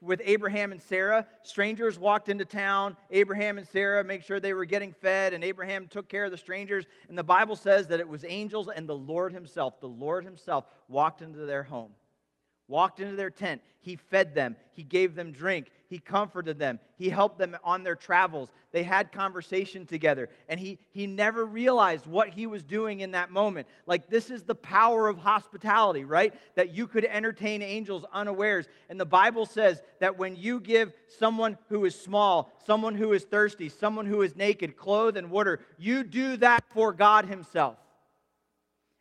[0.00, 1.26] with Abraham and Sarah.
[1.42, 2.96] Strangers walked into town.
[3.10, 6.38] Abraham and Sarah make sure they were getting fed, and Abraham took care of the
[6.38, 6.84] strangers.
[7.08, 9.80] And the Bible says that it was angels and the Lord Himself.
[9.80, 11.92] The Lord Himself walked into their home,
[12.68, 13.62] walked into their tent.
[13.80, 17.94] He fed them, He gave them drink, He comforted them, He helped them on their
[17.94, 18.50] travels.
[18.72, 23.30] They had conversation together, and he, he never realized what he was doing in that
[23.30, 23.68] moment.
[23.86, 26.34] Like, this is the power of hospitality, right?
[26.56, 28.66] That you could entertain angels unawares.
[28.90, 33.24] And the Bible says that when you give someone who is small, someone who is
[33.24, 37.78] thirsty, someone who is naked, clothes and water, you do that for God Himself.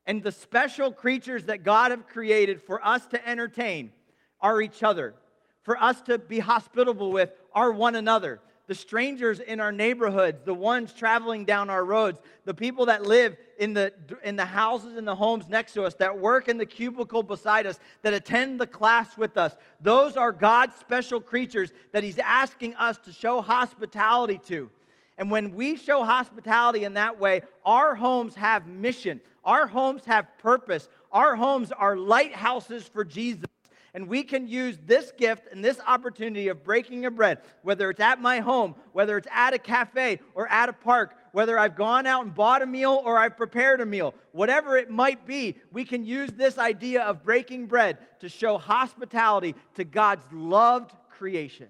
[0.07, 3.91] And the special creatures that God have created for us to entertain
[4.39, 5.15] are each other.
[5.63, 10.53] For us to be hospitable with are one another the strangers in our neighborhoods, the
[10.53, 15.07] ones traveling down our roads, the people that live in the, in the houses and
[15.07, 18.67] the homes next to us, that work in the cubicle beside us, that attend the
[18.67, 19.55] class with us.
[19.81, 24.69] Those are God's special creatures that He's asking us to show hospitality to.
[25.17, 30.27] And when we show hospitality in that way, our homes have mission, our homes have
[30.39, 33.45] purpose, our homes are lighthouses for Jesus.
[33.93, 38.01] And we can use this gift and this opportunity of breaking a bread, whether it's
[38.01, 42.05] at my home, whether it's at a cafe or at a park, whether I've gone
[42.05, 45.86] out and bought a meal or I've prepared a meal, whatever it might be, we
[45.86, 51.69] can use this idea of breaking bread to show hospitality to God's loved creation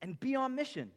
[0.00, 0.90] and be on mission,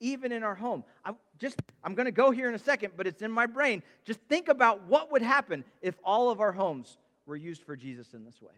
[0.00, 0.82] even in our home.
[1.04, 3.82] I'm just I'm going to go here in a second, but it's in my brain.
[4.04, 8.12] Just think about what would happen if all of our homes were used for Jesus
[8.12, 8.52] in this way.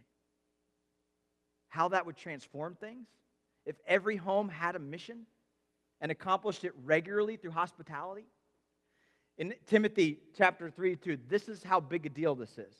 [1.68, 3.06] How that would transform things
[3.64, 5.26] if every home had a mission
[6.00, 8.26] and accomplished it regularly through hospitality.
[9.38, 12.74] In Timothy chapter 3 2, this is how big a deal this is.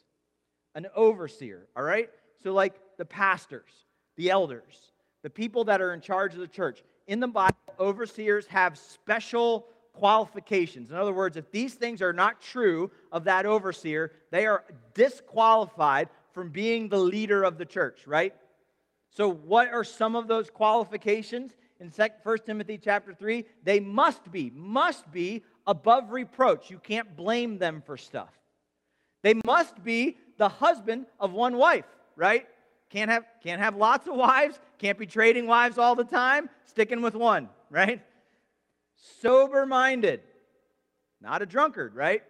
[0.75, 2.11] An overseer, all right?
[2.43, 3.71] So, like the pastors,
[4.17, 8.47] the elders, the people that are in charge of the church, in the Bible, overseers
[8.49, 10.91] have special qualifications.
[10.91, 16.09] In other words, if these things are not true of that overseer, they are disqualified
[16.33, 18.35] from being the leader of the church, right?
[19.11, 21.53] So, what are some of those qualifications?
[21.81, 26.71] In 1 Timothy chapter 3, they must be, must be above reproach.
[26.71, 28.31] You can't blame them for stuff.
[29.23, 31.85] They must be the husband of one wife,
[32.17, 32.47] right?
[32.91, 37.03] Can't have, can't have lots of wives, can't be trading wives all the time, sticking
[37.03, 38.03] with one, right?
[39.21, 40.21] Sober minded,
[41.21, 42.23] not a drunkard, right?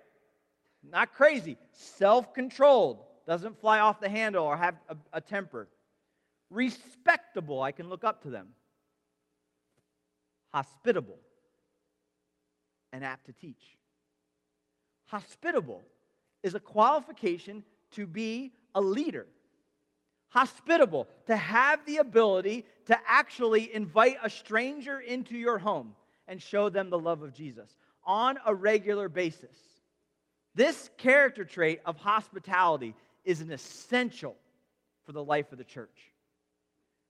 [0.83, 5.69] Not crazy, self controlled, doesn't fly off the handle or have a, a temper.
[6.51, 8.49] Respectable, I can look up to them.
[10.53, 11.19] Hospitable,
[12.93, 13.79] and apt to teach.
[15.07, 15.83] Hospitable
[16.43, 19.27] is a qualification to be a leader
[20.33, 25.95] hospitable, to have the ability to actually invite a stranger into your home
[26.29, 29.57] and show them the love of Jesus on a regular basis.
[30.55, 34.37] This character trait of hospitality is an essential
[35.05, 36.13] for the life of the church.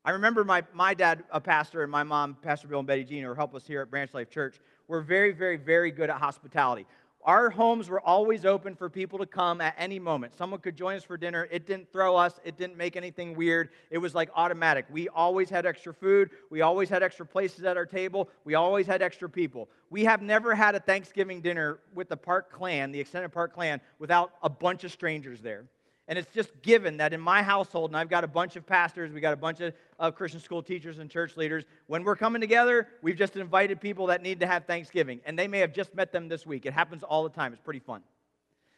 [0.05, 3.23] I remember my, my dad, a pastor, and my mom, Pastor Bill and Betty Jean,
[3.23, 6.87] who help us here at Branch Life Church, were very, very, very good at hospitality.
[7.25, 10.37] Our homes were always open for people to come at any moment.
[10.37, 11.47] Someone could join us for dinner.
[11.53, 13.69] It didn't throw us, it didn't make anything weird.
[13.91, 14.87] It was like automatic.
[14.91, 16.31] We always had extra food.
[16.51, 18.29] We always had extra places at our table.
[18.45, 19.69] We always had extra people.
[19.89, 23.81] We have never had a Thanksgiving dinner with the Park clan, the extended Park clan,
[24.01, 25.67] without a bunch of strangers there.
[26.09, 29.13] And it's just given that in my household, and I've got a bunch of pastors,
[29.13, 31.65] we got a bunch of uh, Christian school teachers and church leaders.
[31.87, 35.21] When we're coming together, we've just invited people that need to have Thanksgiving.
[35.25, 36.67] And they may have just met them this week.
[36.67, 37.53] It happens all the time.
[37.53, 38.03] It's pretty fun.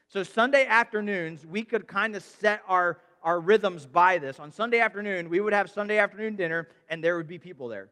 [0.09, 4.39] So, Sunday afternoons, we could kind of set our, our rhythms by this.
[4.39, 7.89] On Sunday afternoon, we would have Sunday afternoon dinner, and there would be people there.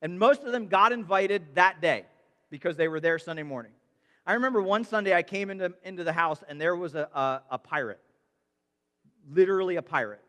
[0.00, 2.04] And most of them got invited that day
[2.50, 3.72] because they were there Sunday morning.
[4.24, 7.42] I remember one Sunday I came into, into the house, and there was a, a,
[7.50, 8.00] a pirate
[9.32, 10.20] literally a pirate.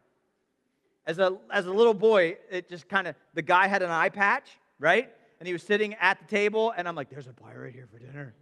[1.07, 4.09] As a, as a little boy, it just kind of, the guy had an eye
[4.09, 5.11] patch, right?
[5.39, 7.99] And he was sitting at the table, and I'm like, there's a pirate here for
[7.99, 8.33] dinner.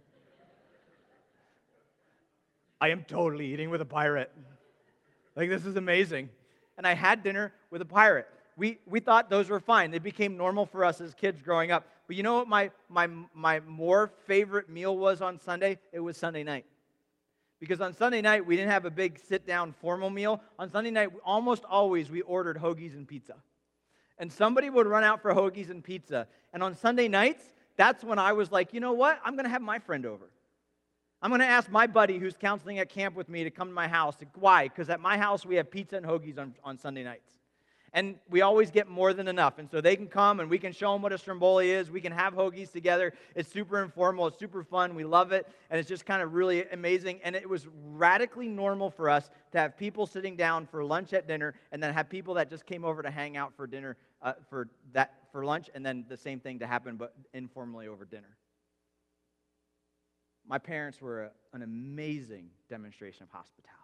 [2.80, 4.30] I am totally eating with a pirate.
[5.36, 6.30] Like, this is amazing.
[6.78, 8.26] And I had dinner with a pirate.
[8.56, 9.90] We, we thought those were fine.
[9.90, 11.86] They became normal for us as kids growing up.
[12.06, 15.78] But you know what my, my, my more favorite meal was on Sunday?
[15.92, 16.64] It was Sunday night.
[17.64, 20.42] Because on Sunday night, we didn't have a big sit down formal meal.
[20.58, 23.36] On Sunday night, almost always we ordered hoagies and pizza.
[24.18, 26.26] And somebody would run out for hoagies and pizza.
[26.52, 27.42] And on Sunday nights,
[27.78, 29.18] that's when I was like, you know what?
[29.24, 30.26] I'm going to have my friend over.
[31.22, 33.74] I'm going to ask my buddy who's counseling at camp with me to come to
[33.74, 34.16] my house.
[34.34, 34.64] Why?
[34.68, 37.30] Because at my house, we have pizza and hoagies on, on Sunday nights
[37.94, 39.58] and we always get more than enough.
[39.58, 41.90] And so they can come and we can show them what a stromboli is.
[41.92, 43.14] We can have hoagies together.
[43.36, 44.96] It's super informal, it's super fun.
[44.96, 47.20] We love it, and it's just kind of really amazing.
[47.22, 51.28] And it was radically normal for us to have people sitting down for lunch at
[51.28, 54.32] dinner, and then have people that just came over to hang out for dinner uh,
[54.50, 58.36] for that for lunch, and then the same thing to happen, but informally over dinner.
[60.46, 63.80] My parents were a, an amazing demonstration of hospitality.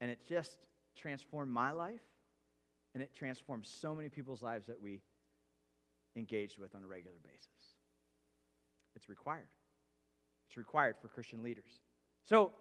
[0.00, 0.56] And it just
[0.96, 2.00] transformed my life,
[2.94, 5.00] and it transformed so many people's lives that we
[6.16, 7.76] engaged with on a regular basis.
[8.94, 9.48] It's required.
[10.48, 11.80] It's required for Christian leaders.
[12.28, 12.52] So,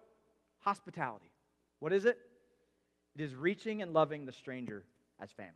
[0.60, 1.32] hospitality.
[1.80, 2.18] What is it?
[3.16, 4.86] It is reaching and loving the stranger
[5.22, 5.52] as family.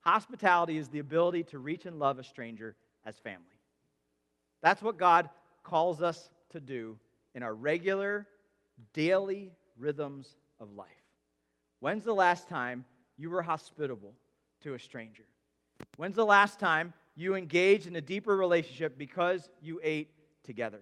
[0.00, 2.74] Hospitality is the ability to reach and love a stranger
[3.04, 3.44] as family.
[4.62, 5.28] That's what God
[5.62, 6.98] calls us to do
[7.34, 8.26] in our regular,
[8.92, 10.88] daily rhythms of life.
[11.80, 12.84] When's the last time
[13.16, 14.14] you were hospitable
[14.62, 15.24] to a stranger?
[15.96, 20.10] When's the last time you engaged in a deeper relationship because you ate
[20.44, 20.80] together?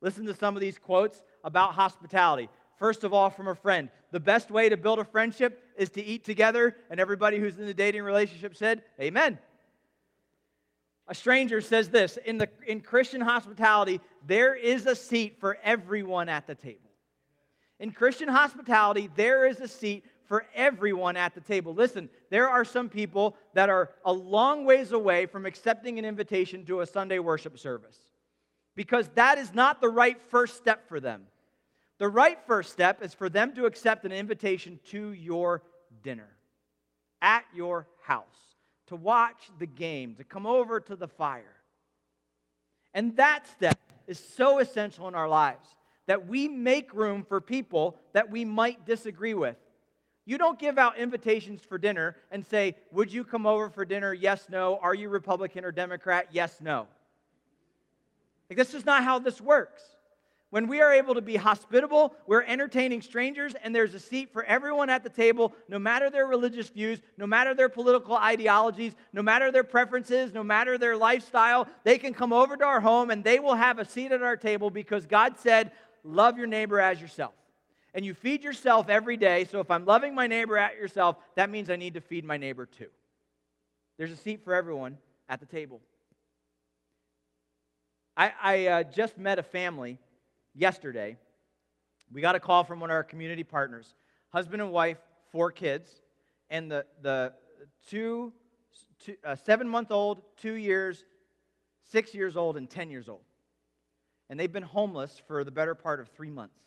[0.00, 2.48] Listen to some of these quotes about hospitality.
[2.78, 3.88] First of all, from a friend.
[4.12, 7.66] The best way to build a friendship is to eat together, and everybody who's in
[7.66, 9.38] the dating relationship said, Amen.
[11.08, 16.28] A stranger says this in, the, in Christian hospitality, there is a seat for everyone
[16.28, 16.90] at the table.
[17.78, 21.74] In Christian hospitality, there is a seat for everyone at the table.
[21.74, 26.64] Listen, there are some people that are a long ways away from accepting an invitation
[26.66, 27.98] to a Sunday worship service
[28.74, 31.22] because that is not the right first step for them.
[31.98, 35.62] The right first step is for them to accept an invitation to your
[36.02, 36.28] dinner
[37.22, 38.24] at your house,
[38.88, 41.56] to watch the game, to come over to the fire.
[42.92, 45.66] And that step is so essential in our lives
[46.06, 49.56] that we make room for people that we might disagree with.
[50.26, 54.12] You don't give out invitations for dinner and say, Would you come over for dinner?
[54.12, 54.78] Yes, no.
[54.82, 56.26] Are you Republican or Democrat?
[56.32, 56.88] Yes, no.
[58.50, 59.82] Like, this is not how this works.
[60.50, 64.44] When we are able to be hospitable, we're entertaining strangers, and there's a seat for
[64.44, 69.22] everyone at the table, no matter their religious views, no matter their political ideologies, no
[69.22, 71.68] matter their preferences, no matter their lifestyle.
[71.84, 74.36] They can come over to our home and they will have a seat at our
[74.36, 75.72] table because God said,
[76.04, 77.34] Love your neighbor as yourself
[77.96, 79.46] and you feed yourself every day.
[79.50, 82.36] So if I'm loving my neighbor at yourself, that means I need to feed my
[82.36, 82.90] neighbor too.
[83.96, 84.98] There's a seat for everyone
[85.30, 85.80] at the table.
[88.14, 89.98] I, I uh, just met a family
[90.54, 91.16] yesterday.
[92.12, 93.94] We got a call from one of our community partners
[94.28, 94.98] husband and wife,
[95.32, 95.88] four kids,
[96.50, 97.32] and the, the
[97.88, 98.30] two,
[99.02, 101.06] two uh, seven month old, two years,
[101.90, 103.22] six years old, and 10 years old.
[104.28, 106.65] And they've been homeless for the better part of three months.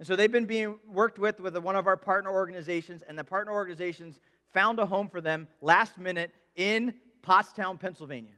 [0.00, 3.22] And so they've been being worked with with one of our partner organizations, and the
[3.22, 4.18] partner organizations
[4.50, 8.32] found a home for them last minute in Pottstown, Pennsylvania.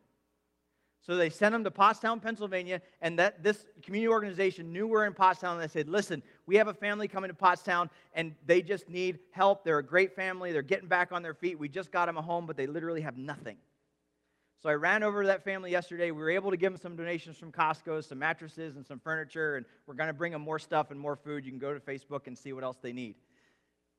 [1.03, 5.15] So they sent them to Pottstown, Pennsylvania, and that this community organization knew we're in
[5.15, 8.89] Pottstown, and they said, "Listen, we have a family coming to Pottstown, and they just
[8.89, 9.63] need help.
[9.63, 10.51] They're a great family.
[10.51, 11.61] They're getting back on their feet.
[11.61, 13.57] We just got them a home, but they literally have nothing."
[14.63, 16.13] So I ran over to that family yesterday.
[16.13, 19.57] We were able to give them some donations from Costco, some mattresses and some furniture,
[19.57, 21.45] and we're going to bring them more stuff and more food.
[21.45, 23.17] You can go to Facebook and see what else they need.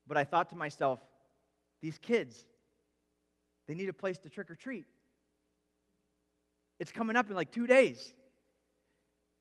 [0.06, 1.00] But I thought to myself,
[1.82, 2.46] these kids,
[3.68, 4.86] they need a place to trick or treat.
[6.80, 8.14] It's coming up in like two days.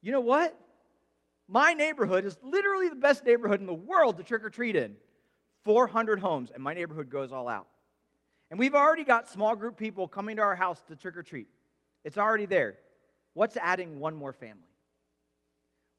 [0.02, 0.60] You know what?
[1.48, 4.98] My neighborhood is literally the best neighborhood in the world to trick or treat in.
[5.64, 7.68] 400 homes, and my neighborhood goes all out.
[8.54, 11.48] And we've already got small group people coming to our house to trick or treat.
[12.04, 12.76] It's already there.
[13.34, 14.70] What's adding one more family?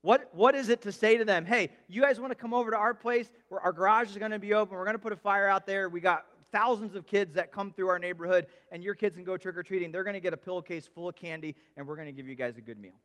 [0.02, 2.70] What, what is it to say to them, hey, you guys want to come over
[2.70, 4.76] to our place where our garage is going to be open?
[4.76, 5.88] We're going to put a fire out there.
[5.88, 9.36] We got thousands of kids that come through our neighborhood, and your kids can go
[9.36, 9.90] trick or treating.
[9.90, 12.36] They're going to get a pillowcase full of candy, and we're going to give you
[12.36, 13.00] guys a good meal.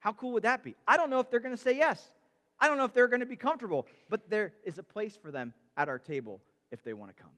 [0.00, 0.74] How cool would that be?
[0.84, 2.10] I don't know if they're going to say yes.
[2.58, 5.30] I don't know if they're going to be comfortable, but there is a place for
[5.30, 6.40] them at our table
[6.72, 7.30] if they want to come.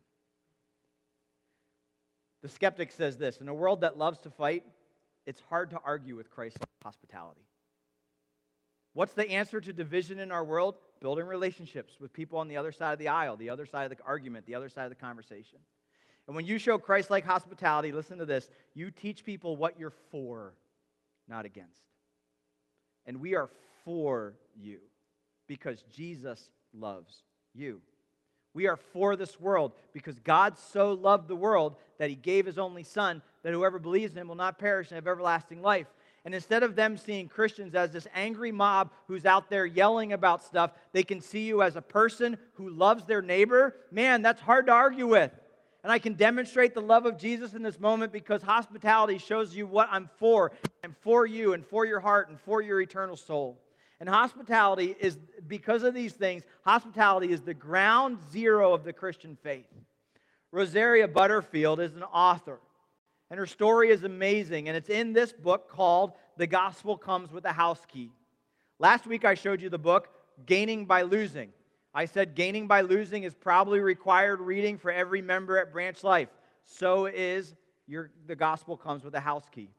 [2.42, 4.64] The skeptic says this In a world that loves to fight,
[5.26, 7.46] it's hard to argue with Christ's hospitality.
[8.94, 10.76] What's the answer to division in our world?
[11.00, 13.96] Building relationships with people on the other side of the aisle, the other side of
[13.96, 15.58] the argument, the other side of the conversation.
[16.26, 19.92] And when you show Christ like hospitality, listen to this you teach people what you're
[20.10, 20.54] for,
[21.28, 21.80] not against.
[23.06, 23.50] And we are
[23.84, 24.78] for you
[25.48, 27.22] because Jesus loves
[27.54, 27.80] you.
[28.54, 32.58] We are for this world because God so loved the world that he gave his
[32.58, 35.86] only Son, that whoever believes in him will not perish and have everlasting life.
[36.24, 40.44] And instead of them seeing Christians as this angry mob who's out there yelling about
[40.44, 43.74] stuff, they can see you as a person who loves their neighbor.
[43.90, 45.32] Man, that's hard to argue with.
[45.82, 49.66] And I can demonstrate the love of Jesus in this moment because hospitality shows you
[49.66, 50.52] what I'm for.
[50.84, 53.58] I'm for you and for your heart and for your eternal soul.
[54.02, 59.38] And hospitality is, because of these things, hospitality is the ground zero of the Christian
[59.44, 59.68] faith.
[60.50, 62.58] Rosaria Butterfield is an author,
[63.30, 64.66] and her story is amazing.
[64.66, 68.10] And it's in this book called The Gospel Comes with a House Key.
[68.80, 70.08] Last week I showed you the book,
[70.46, 71.52] Gaining by Losing.
[71.94, 76.28] I said gaining by losing is probably required reading for every member at Branch Life.
[76.64, 77.54] So is
[77.86, 79.70] your, The Gospel Comes with a House Key.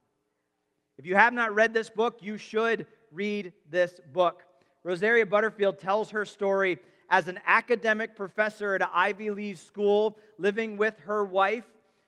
[0.97, 4.43] If you have not read this book, you should read this book.
[4.83, 10.77] Rosaria Butterfield tells her story as an academic professor at an Ivy League school living
[10.77, 11.65] with her wife.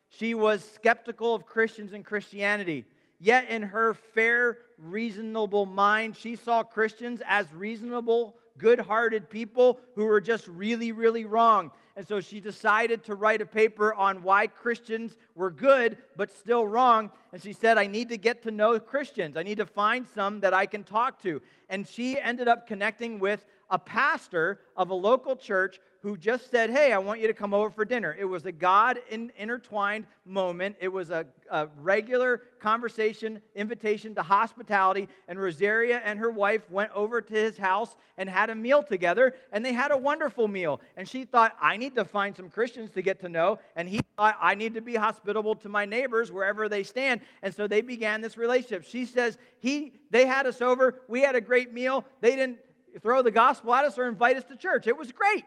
[0.09, 2.85] She was skeptical of Christians and Christianity.
[3.19, 10.05] Yet, in her fair, reasonable mind, she saw Christians as reasonable, good hearted people who
[10.05, 11.71] were just really, really wrong.
[11.97, 16.67] And so she decided to write a paper on why Christians were good but still
[16.67, 17.09] wrong.
[17.31, 19.37] And she said, I need to get to know Christians.
[19.37, 21.41] I need to find some that I can talk to.
[21.69, 26.69] And she ended up connecting with a pastor of a local church who just said,
[26.69, 28.15] Hey, I want you to come over for dinner.
[28.19, 30.75] It was a God in, intertwined moment.
[30.79, 35.09] It was a, a, regular conversation, invitation to hospitality.
[35.27, 39.33] And Rosaria and her wife went over to his house and had a meal together.
[39.51, 40.79] And they had a wonderful meal.
[40.95, 43.57] And she thought, I need to find some Christians to get to know.
[43.75, 47.21] And he thought, I need to be hospitable to my neighbors wherever they stand.
[47.41, 48.85] And so they began this relationship.
[48.87, 51.01] She says, he, They had us over.
[51.07, 52.05] We had a great meal.
[52.21, 52.59] They didn't
[52.99, 54.87] throw the gospel at us or invite us to church.
[54.87, 55.45] It was great.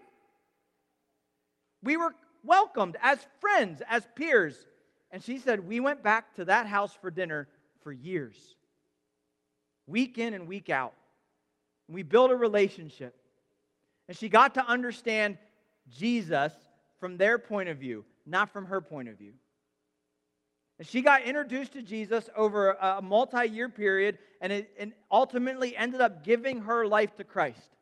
[1.83, 4.57] We were welcomed as friends, as peers.
[5.11, 7.49] And she said, We went back to that house for dinner
[7.83, 8.37] for years,
[9.87, 10.95] week in and week out.
[11.89, 13.15] We built a relationship.
[14.09, 15.39] And she got to understand
[15.89, 16.53] Jesus
[16.99, 19.35] from their point of view, not from her point of view.
[20.79, 25.77] And she got introduced to Jesus over a multi year period and, it, and ultimately
[25.77, 27.77] ended up giving her life to Christ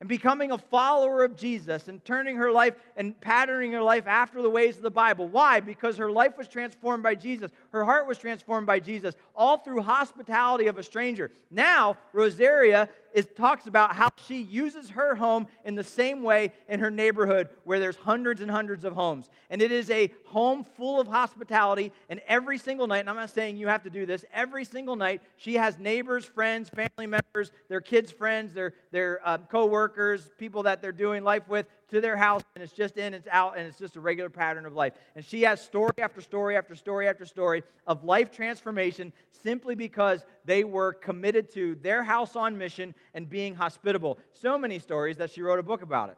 [0.00, 4.42] and becoming a follower of Jesus and turning her life and patterning her life after
[4.42, 5.28] the ways of the Bible.
[5.28, 5.60] Why?
[5.60, 7.52] Because her life was transformed by Jesus.
[7.72, 11.30] Her heart was transformed by Jesus, all through hospitality of a stranger.
[11.50, 16.80] Now, Rosaria is, talks about how she uses her home in the same way in
[16.80, 19.30] her neighborhood where there's hundreds and hundreds of homes.
[19.48, 21.92] And it is a home full of hospitality.
[22.10, 24.96] And every single night, and I'm not saying you have to do this, every single
[24.96, 30.28] night, she has neighbors, friends, family members, their kids' friends, their, their uh, co workers,
[30.38, 33.58] people that they're doing life with to their house and it's just in, it's out,
[33.58, 34.94] and it's just a regular pattern of life.
[35.14, 39.12] And she has story after story after story after story of life transformation
[39.42, 44.18] simply because they were committed to their house on mission and being hospitable.
[44.32, 46.16] So many stories that she wrote a book about it.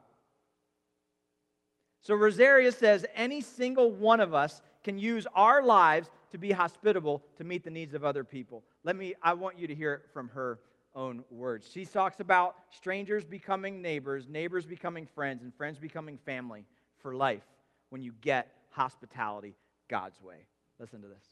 [2.01, 7.22] So Rosaria says any single one of us can use our lives to be hospitable
[7.39, 8.62] to meet the needs of other people.
[8.85, 10.61] Let me, I want you to hear it from her
[10.95, 11.68] own words.
[11.72, 16.64] She talks about strangers becoming neighbors, neighbors becoming friends, and friends becoming family
[16.99, 17.45] for life
[17.90, 19.55] when you get hospitality
[19.88, 20.47] God's way.
[20.78, 21.24] Listen to this.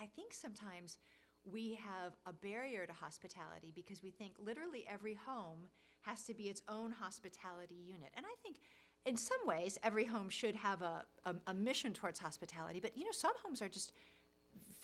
[0.00, 0.98] I think sometimes
[1.44, 5.68] we have a barrier to hospitality because we think literally every home
[6.02, 8.10] has to be its own hospitality unit.
[8.16, 8.56] And I think
[9.04, 13.04] in some ways every home should have a, a, a mission towards hospitality, but you
[13.04, 13.92] know, some homes are just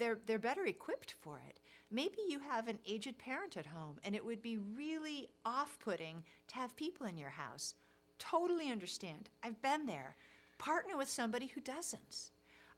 [0.03, 1.61] they're, they're better equipped for it.
[1.89, 6.25] Maybe you have an aged parent at home and it would be really off putting
[6.49, 7.75] to have people in your house.
[8.19, 9.29] Totally understand.
[9.45, 10.17] I've been there.
[10.59, 12.31] Partner with somebody who doesn't.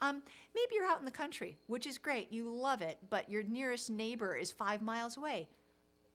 [0.02, 0.22] Um,
[0.54, 2.30] maybe you're out in the country, which is great.
[2.30, 5.48] You love it, but your nearest neighbor is five miles away.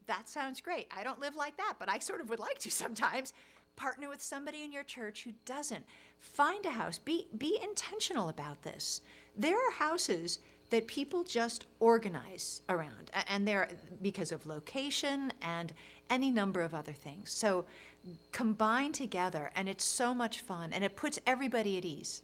[0.05, 0.89] That sounds great.
[0.95, 3.33] I don't live like that, but I sort of would like to sometimes.
[3.75, 5.85] Partner with somebody in your church who doesn't.
[6.19, 6.99] Find a house.
[6.99, 9.01] Be, be intentional about this.
[9.35, 10.39] There are houses
[10.69, 13.69] that people just organize around, and they're
[14.01, 15.73] because of location and
[16.09, 17.31] any number of other things.
[17.31, 17.65] So
[18.31, 22.21] combine together, and it's so much fun, and it puts everybody at ease.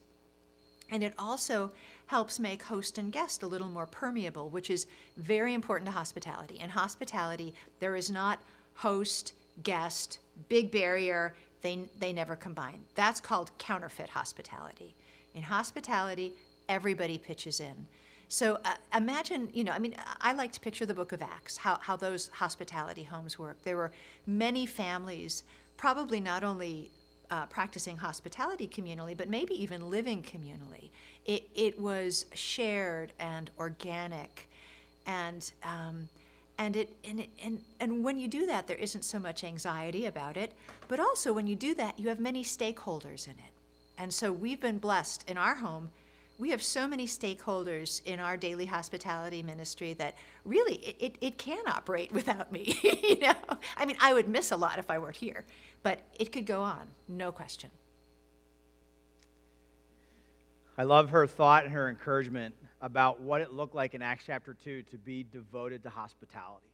[0.92, 1.72] And it also
[2.06, 4.86] helps make host and guest a little more permeable, which is
[5.18, 6.60] very important to hospitality.
[6.60, 8.40] In hospitality, there is not
[8.76, 9.34] host,
[9.64, 10.20] guest,
[10.50, 12.82] big barrier, they, they never combine.
[12.94, 14.96] That's called counterfeit hospitality.
[15.34, 16.34] In hospitality,
[16.70, 17.88] everybody pitches in.
[18.36, 21.56] So uh, imagine, you know, I mean, I like to picture the book of Acts,
[21.56, 23.56] how, how those hospitality homes work.
[23.64, 23.94] There were
[24.28, 25.44] many families,
[25.78, 26.92] probably not only
[27.32, 30.90] uh, practicing hospitality communally, but maybe even living communally.
[31.26, 34.50] It, it was shared and organic.
[35.06, 36.10] And, um,
[36.58, 40.08] and, it, and, it, and, and when you do that, there isn't so much anxiety
[40.08, 40.52] about it.
[40.90, 43.54] But also, when you do that, you have many stakeholders in it.
[43.98, 45.90] And so we've been blessed in our home
[46.38, 51.38] we have so many stakeholders in our daily hospitality ministry that really it, it, it
[51.38, 53.36] can operate without me you know?
[53.78, 55.46] I mean i would miss a lot if i weren't here
[55.84, 57.70] but it could go on no question.
[60.78, 64.54] I love her thought and her encouragement about what it looked like in acts chapter
[64.54, 66.68] 2 to be devoted to hospitality.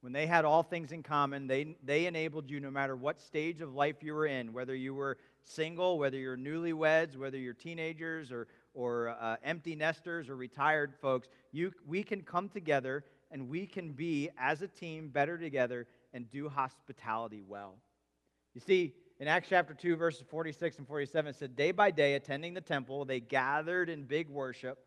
[0.00, 3.60] When they had all things in common they, they enabled you no matter what stage
[3.60, 8.30] of life you were in whether you were single whether you're newlyweds whether you're teenagers
[8.30, 13.66] or or uh, empty nesters or retired folks, you, we can come together and we
[13.66, 17.76] can be, as a team, better together and do hospitality well.
[18.54, 22.14] You see, in Acts chapter 2, verses 46 and 47, it said, Day by day,
[22.14, 24.78] attending the temple, they gathered in big worship,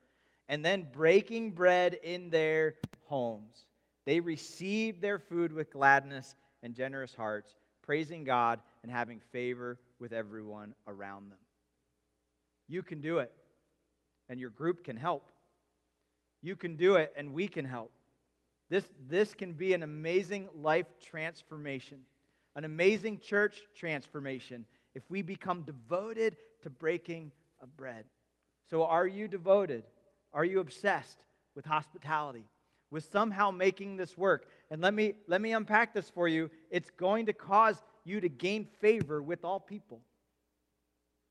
[0.47, 2.75] and then breaking bread in their
[3.05, 3.65] homes.
[4.05, 10.13] They received their food with gladness and generous hearts, praising God and having favor with
[10.13, 11.39] everyone around them.
[12.67, 13.31] You can do it
[14.29, 15.29] and your group can help.
[16.41, 17.91] You can do it, and we can help.
[18.69, 21.99] This, this can be an amazing life transformation,
[22.55, 24.65] an amazing church transformation
[24.95, 28.05] if we become devoted to breaking of bread.
[28.69, 29.83] So, are you devoted?
[30.33, 31.17] Are you obsessed
[31.55, 32.45] with hospitality?
[32.91, 34.47] With somehow making this work?
[34.71, 36.49] And let me, let me unpack this for you.
[36.71, 40.01] It's going to cause you to gain favor with all people.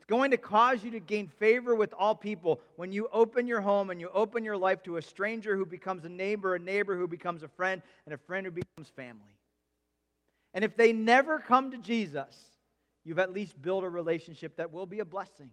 [0.04, 3.62] It's going to cause you to gain favor with all people when you open your
[3.62, 6.94] home and you open your life to a stranger who becomes a neighbor, a neighbor
[6.94, 9.38] who becomes a friend, and a friend who becomes family.
[10.52, 12.36] And if they never come to Jesus,
[13.02, 15.48] you've at least built a relationship that will be a blessing.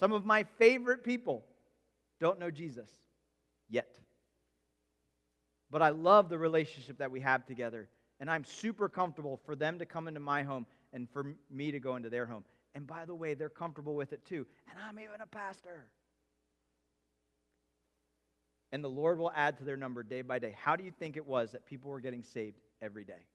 [0.00, 1.44] Some of my favorite people
[2.18, 2.88] don't know Jesus
[3.68, 3.86] yet.
[5.70, 7.88] But I love the relationship that we have together.
[8.18, 11.78] And I'm super comfortable for them to come into my home and for me to
[11.78, 12.42] go into their home.
[12.74, 14.46] And by the way, they're comfortable with it too.
[14.70, 15.86] And I'm even a pastor.
[18.72, 20.54] And the Lord will add to their number day by day.
[20.56, 23.26] How do you think it was that people were getting saved every day?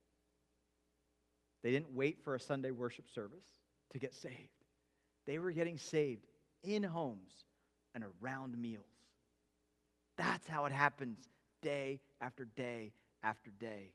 [1.63, 3.43] They didn't wait for a Sunday worship service
[3.91, 4.35] to get saved.
[5.25, 6.25] They were getting saved
[6.63, 7.31] in homes
[7.93, 8.85] and around meals.
[10.17, 11.17] That's how it happens
[11.61, 13.91] day after day after day.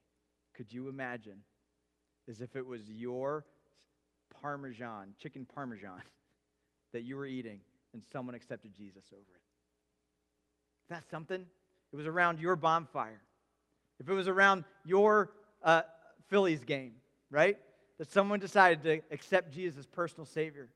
[0.55, 1.39] Could you imagine
[2.29, 3.45] as if it was your
[4.41, 6.03] parmesan, chicken parmesan,
[6.93, 7.61] that you were eating
[7.93, 9.43] and someone accepted Jesus over it.
[10.85, 11.45] Is that something?
[11.93, 13.21] It was around your bonfire.
[13.99, 15.31] If it was around your
[15.63, 15.83] uh,
[16.29, 16.95] Phillies game,
[17.31, 17.59] right?
[17.99, 20.69] That someone decided to accept Jesus as personal Savior.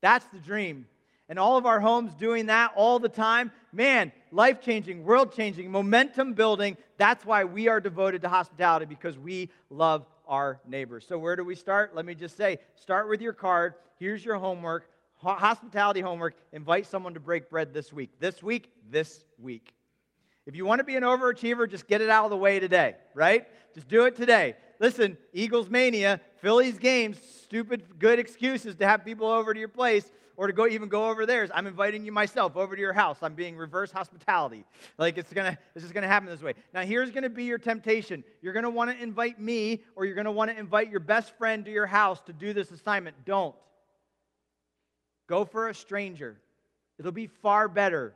[0.00, 0.86] That's the dream.
[1.28, 5.70] And all of our homes doing that all the time, man, life changing, world changing,
[5.70, 6.76] momentum building.
[6.96, 11.04] That's why we are devoted to hospitality because we love our neighbors.
[11.06, 11.94] So, where do we start?
[11.94, 13.74] Let me just say start with your card.
[13.98, 14.88] Here's your homework
[15.22, 16.34] hospitality homework.
[16.52, 18.10] Invite someone to break bread this week.
[18.18, 19.72] This week, this week.
[20.46, 22.96] If you want to be an overachiever, just get it out of the way today,
[23.14, 23.46] right?
[23.74, 24.56] Just do it today.
[24.80, 30.10] Listen, Eagles mania, Phillies games, stupid good excuses to have people over to your place
[30.40, 31.50] or to go even go over theirs.
[31.52, 33.18] I'm inviting you myself over to your house.
[33.20, 34.64] I'm being reverse hospitality.
[34.96, 36.54] Like it's gonna, this is gonna happen this way.
[36.72, 38.24] Now here's gonna be your temptation.
[38.40, 41.62] You're gonna want to invite me, or you're gonna want to invite your best friend
[41.66, 43.26] to your house to do this assignment.
[43.26, 43.54] Don't.
[45.26, 46.40] Go for a stranger.
[46.98, 48.14] It'll be far better.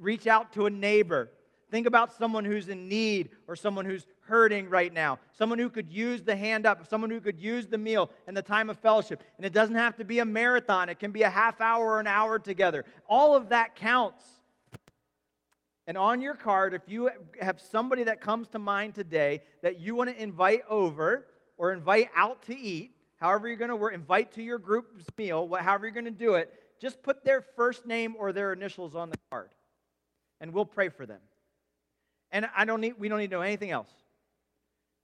[0.00, 1.30] Reach out to a neighbor.
[1.74, 5.90] Think about someone who's in need or someone who's hurting right now, someone who could
[5.90, 9.24] use the hand up, someone who could use the meal and the time of fellowship.
[9.36, 11.98] And it doesn't have to be a marathon, it can be a half hour or
[11.98, 12.84] an hour together.
[13.08, 14.22] All of that counts.
[15.88, 17.10] And on your card, if you
[17.40, 22.08] have somebody that comes to mind today that you want to invite over or invite
[22.14, 25.92] out to eat, however you're going to work, invite to your group's meal, however you're
[25.92, 29.50] going to do it, just put their first name or their initials on the card.
[30.40, 31.18] And we'll pray for them.
[32.34, 33.88] And I don't need, we don't need to know anything else.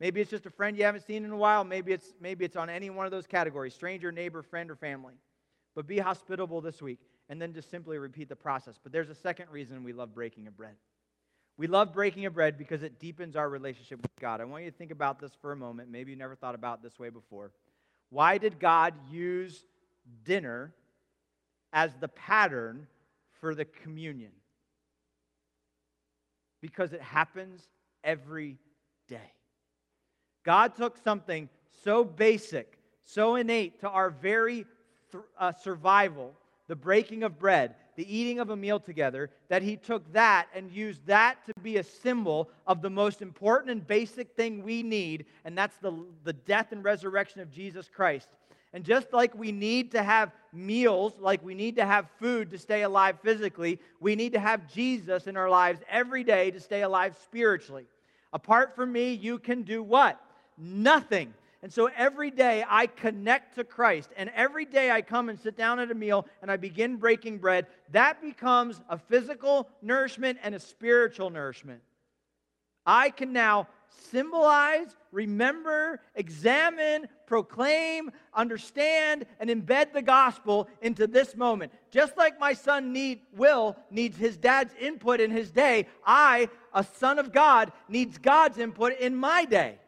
[0.01, 1.63] Maybe it's just a friend you haven't seen in a while.
[1.63, 5.15] Maybe it's, maybe it's on any one of those categories stranger, neighbor, friend, or family.
[5.77, 8.81] But be hospitable this week and then just simply repeat the process.
[8.83, 10.75] But there's a second reason we love breaking of bread.
[11.57, 14.41] We love breaking of bread because it deepens our relationship with God.
[14.41, 15.89] I want you to think about this for a moment.
[15.89, 17.53] Maybe you never thought about this way before.
[18.09, 19.65] Why did God use
[20.25, 20.73] dinner
[21.73, 22.89] as the pattern
[23.41, 24.33] for the communion?
[26.61, 27.63] Because it happens
[28.05, 28.59] every
[29.09, 29.33] day.
[30.45, 31.49] God took something
[31.85, 34.67] so basic, so innate to our very
[35.13, 36.35] th- uh, survival,
[36.69, 40.71] the breaking of bread, the eating of a meal together, that he took that and
[40.71, 45.27] used that to be a symbol of the most important and basic thing we need,
[45.45, 45.93] and that's the,
[46.25, 48.29] the death and resurrection of Jesus Christ.
[48.73, 52.59] And just like we need to have meals, like we need to have food to
[52.59, 56.83] stay alive physically, we need to have Jesus in our lives every day to stay
[56.83, 57.87] alive spiritually.
[58.33, 60.21] Apart from me, you can do what?
[60.61, 61.33] nothing.
[61.63, 65.57] And so every day I connect to Christ, and every day I come and sit
[65.57, 70.55] down at a meal and I begin breaking bread, that becomes a physical nourishment and
[70.55, 71.83] a spiritual nourishment.
[72.87, 73.69] I can now
[74.11, 81.73] symbolize, remember, examine, proclaim, understand, and embed the gospel into this moment.
[81.91, 86.85] Just like my son need, Will needs his dad's input in his day, I, a
[86.85, 89.79] son of God, needs God's input in my day.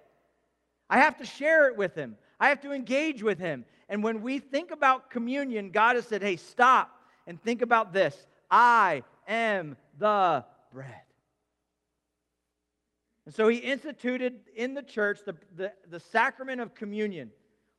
[0.88, 2.16] I have to share it with him.
[2.38, 3.64] I have to engage with him.
[3.88, 6.90] And when we think about communion, God has said, hey, stop
[7.26, 8.16] and think about this
[8.50, 11.01] I am the bread.
[13.26, 17.30] And so he instituted in the church the, the, the, sacrament of communion,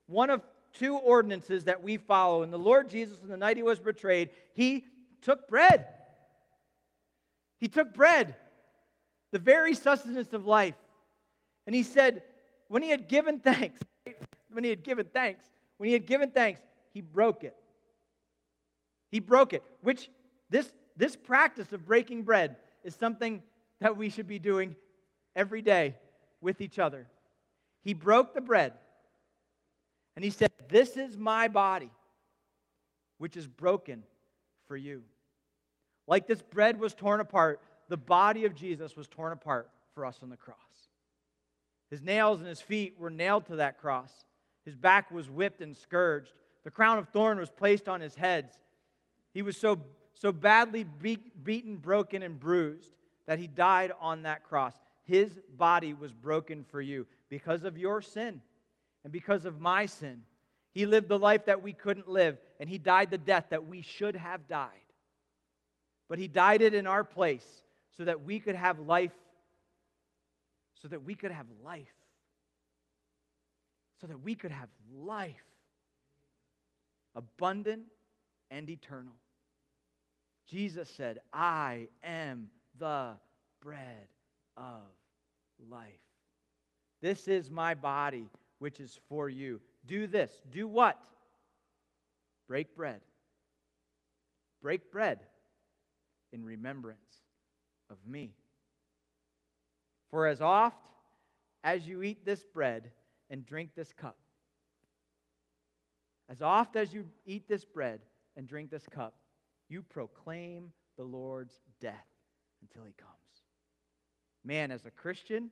[0.08, 0.42] one of
[0.74, 2.44] two ordinances that we follow.
[2.44, 4.86] And the Lord Jesus, on the night he was betrayed, he
[5.22, 5.88] took bread.
[7.60, 8.36] He took bread.
[9.32, 10.76] the very sustenance of life.
[11.66, 12.24] And he said,
[12.68, 13.80] when he had given thanks,
[14.52, 15.44] when he had given thanks,
[15.78, 16.62] when he had given thanks,
[16.94, 17.56] he broke it.
[19.12, 20.10] He broke it, which
[20.50, 23.44] this, this practice of breaking bread is something
[23.80, 24.76] that we should be doing
[25.36, 25.96] every day
[26.42, 27.08] with each other.
[27.82, 28.74] He broke the bread
[30.16, 31.90] and he said, This is my body,
[33.18, 34.04] which is broken
[34.68, 35.04] for you.
[36.08, 40.20] Like this bread was torn apart, the body of Jesus was torn apart for us
[40.22, 40.58] on the cross.
[41.90, 44.12] His nails and his feet were nailed to that cross.
[44.66, 46.34] His back was whipped and scourged.
[46.64, 48.50] The crown of thorn was placed on his head.
[49.34, 49.80] He was so,
[50.14, 52.96] so badly beat, beaten, broken, and bruised
[53.28, 54.74] that he died on that cross.
[55.06, 58.42] His body was broken for you because of your sin
[59.04, 60.22] and because of my sin.
[60.72, 63.82] He lived the life that we couldn't live, and he died the death that we
[63.82, 64.70] should have died.
[66.10, 67.46] But he died it in our place
[67.98, 69.12] so that we could have life,
[70.82, 71.94] so that we could have life,
[74.02, 75.36] so that we could have life,
[77.16, 77.84] abundant
[78.50, 79.14] and eternal.
[80.50, 82.50] Jesus said, I am
[82.80, 83.12] the
[83.62, 84.08] bread
[84.58, 84.82] of
[85.70, 85.88] life.
[87.02, 88.30] This is my body,
[88.60, 89.60] which is for you.
[89.86, 90.32] Do this.
[90.52, 90.98] Do what?
[92.48, 93.02] Break bread.
[94.62, 95.20] Break bread
[96.32, 96.98] in remembrance
[97.90, 98.34] of me.
[100.10, 100.78] For as oft
[101.64, 102.92] as you eat this bread
[103.30, 104.18] and drink this cup,
[106.30, 108.00] as oft as you eat this bread
[108.38, 109.16] and drink this cup,
[109.70, 112.08] you proclaim the Lord's death
[112.62, 113.23] until he comes.
[114.44, 115.50] Man, as a Christian,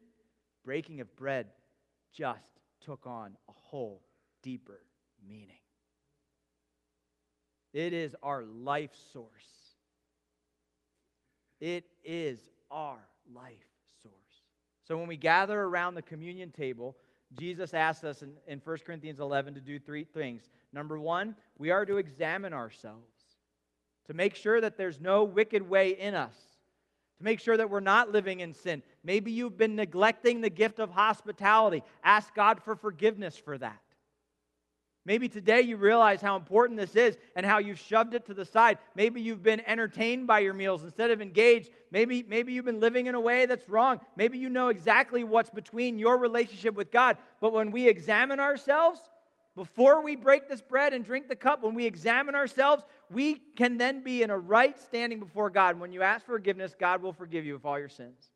[0.63, 1.47] breaking of bread
[2.13, 2.39] just
[2.83, 4.01] took on a whole
[4.43, 4.81] deeper
[5.27, 5.57] meaning.
[7.73, 9.29] It is our life source.
[11.59, 12.39] It is
[12.69, 12.99] our
[13.33, 13.53] life
[14.01, 14.13] source.
[14.87, 16.97] So when we gather around the communion table,
[17.39, 20.49] Jesus asks us in, in 1 Corinthians 11 to do three things.
[20.73, 23.05] Number one, we are to examine ourselves
[24.07, 26.35] to make sure that there's no wicked way in us,
[27.21, 28.81] to make sure that we're not living in sin.
[29.03, 31.83] Maybe you've been neglecting the gift of hospitality.
[32.03, 33.79] Ask God for forgiveness for that.
[35.05, 38.45] Maybe today you realize how important this is and how you've shoved it to the
[38.45, 38.77] side.
[38.95, 41.69] Maybe you've been entertained by your meals instead of engaged.
[41.91, 43.99] Maybe, maybe you've been living in a way that's wrong.
[44.15, 47.17] Maybe you know exactly what's between your relationship with God.
[47.39, 48.99] But when we examine ourselves,
[49.55, 53.77] before we break this bread and drink the cup, when we examine ourselves, we can
[53.77, 55.79] then be in a right standing before God.
[55.79, 58.31] When you ask forgiveness, God will forgive you of all your sins.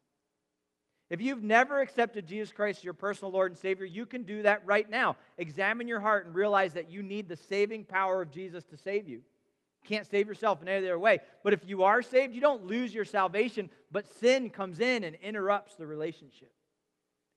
[1.10, 4.42] If you've never accepted Jesus Christ as your personal Lord and Savior, you can do
[4.42, 5.16] that right now.
[5.38, 9.08] Examine your heart and realize that you need the saving power of Jesus to save
[9.08, 9.18] you.
[9.18, 11.20] You can't save yourself in any other way.
[11.44, 15.16] But if you are saved, you don't lose your salvation, but sin comes in and
[15.22, 16.52] interrupts the relationship.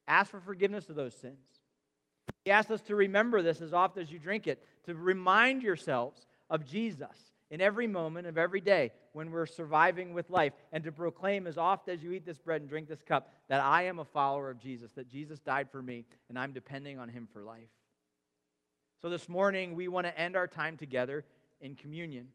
[0.09, 1.37] Ask for forgiveness of those sins.
[2.49, 6.25] He asks us to remember this as often as you drink it, to remind yourselves
[6.49, 7.15] of Jesus
[7.51, 11.59] in every moment of every day when we're surviving with life, and to proclaim as
[11.59, 14.49] often as you eat this bread and drink this cup that I am a follower
[14.49, 17.69] of Jesus, that Jesus died for me, and I'm depending on him for life.
[19.03, 21.27] So this morning, we want to end our time together
[21.61, 22.29] in communion.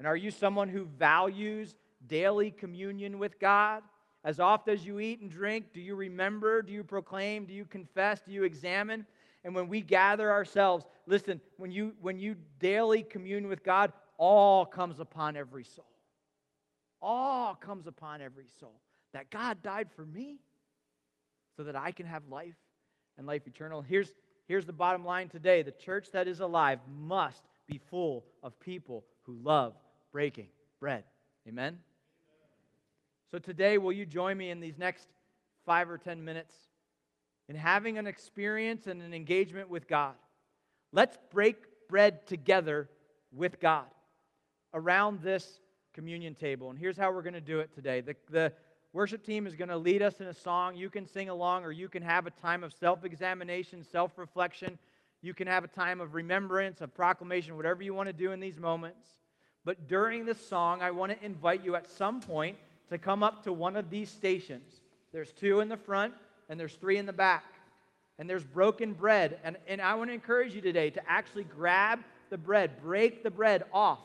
[0.00, 1.76] And are you someone who values
[2.08, 3.84] daily communion with God?
[4.26, 6.60] As often as you eat and drink, do you remember?
[6.60, 7.44] Do you proclaim?
[7.44, 8.20] Do you confess?
[8.26, 9.06] Do you examine?
[9.44, 14.66] And when we gather ourselves, listen, when you when you daily commune with God, all
[14.66, 15.86] comes upon every soul.
[17.00, 18.80] All comes upon every soul.
[19.12, 20.40] That God died for me
[21.56, 22.56] so that I can have life
[23.18, 23.80] and life eternal.
[23.80, 24.12] Here's
[24.48, 25.62] here's the bottom line today.
[25.62, 29.74] The church that is alive must be full of people who love
[30.10, 30.48] breaking
[30.80, 31.04] bread.
[31.46, 31.78] Amen.
[33.30, 35.08] So today, will you join me in these next
[35.64, 36.54] five or 10 minutes
[37.48, 40.14] in having an experience and an engagement with God?
[40.92, 41.56] Let's break
[41.88, 42.88] bread together
[43.32, 43.86] with God
[44.72, 45.60] around this
[45.92, 46.70] communion table.
[46.70, 48.00] And here's how we're going to do it today.
[48.00, 48.52] The, the
[48.92, 50.76] worship team is going to lead us in a song.
[50.76, 54.78] You can sing along, or you can have a time of self examination, self reflection.
[55.20, 58.38] You can have a time of remembrance, of proclamation, whatever you want to do in
[58.38, 59.08] these moments.
[59.64, 62.56] But during this song, I want to invite you at some point
[62.90, 64.80] to come up to one of these stations.
[65.12, 66.14] There's two in the front
[66.48, 67.44] and there's three in the back.
[68.18, 69.38] And there's broken bread.
[69.44, 73.30] And, and I want to encourage you today to actually grab the bread, break the
[73.30, 74.00] bread off,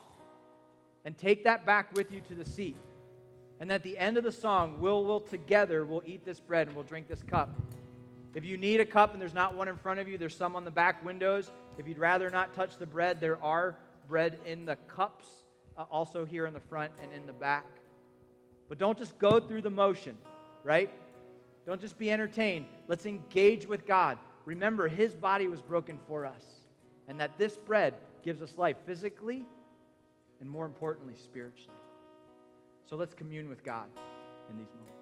[1.04, 2.76] and take that back with you to the seat.
[3.58, 6.76] And at the end of the song, we'll, we'll together, we'll eat this bread and
[6.76, 7.50] we'll drink this cup.
[8.34, 10.56] If you need a cup and there's not one in front of you, there's some
[10.56, 11.50] on the back windows.
[11.78, 13.76] If you'd rather not touch the bread, there are
[14.08, 15.26] bread in the cups,
[15.76, 17.66] uh, also here in the front and in the back.
[18.72, 20.16] But don't just go through the motion.
[20.64, 20.88] right?
[21.66, 22.64] Don't just be entertained.
[22.88, 24.16] Let's engage with God.
[24.46, 26.42] Remember, his body was broken for us,
[27.06, 27.92] and that this bread
[28.24, 29.44] gives us life physically
[30.40, 31.76] and more importantly, spiritually.
[32.88, 33.88] So let's commune with God
[34.48, 35.01] in these moments.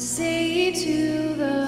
[0.00, 1.67] Say to the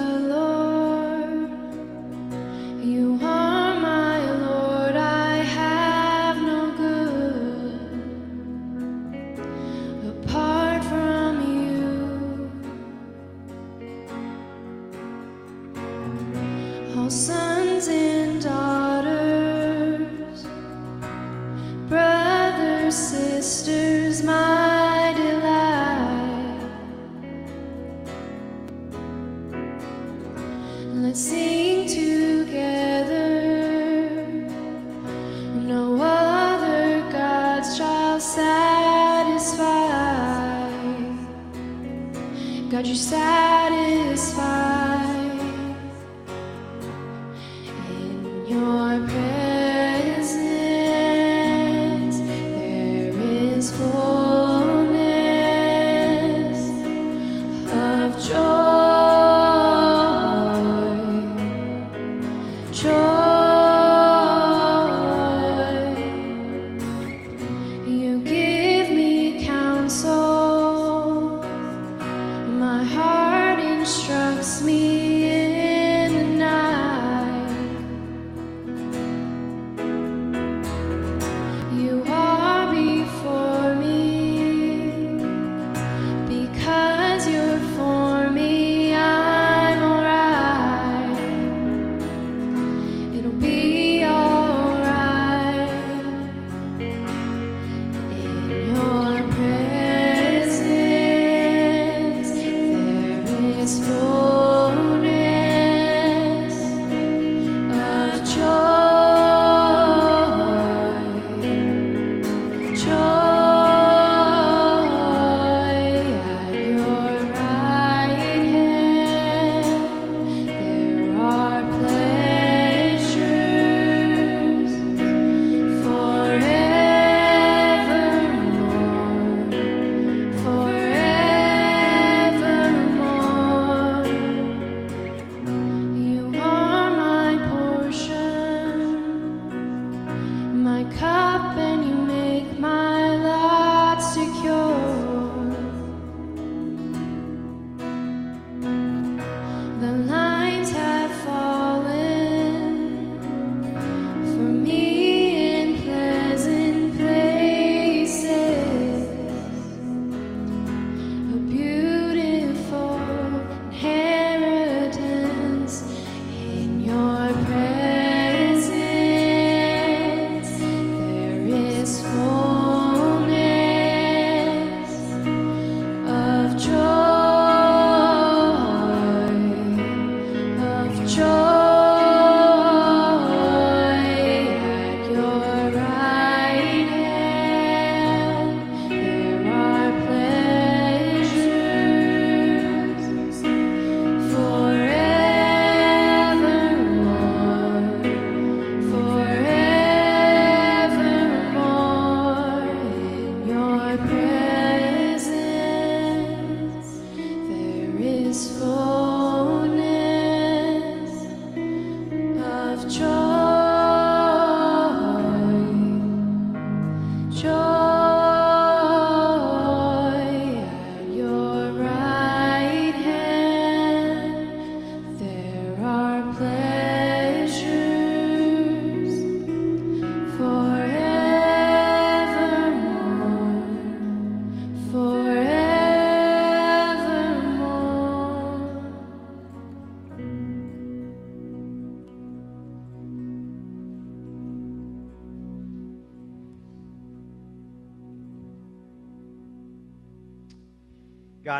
[103.61, 104.30] It's tú.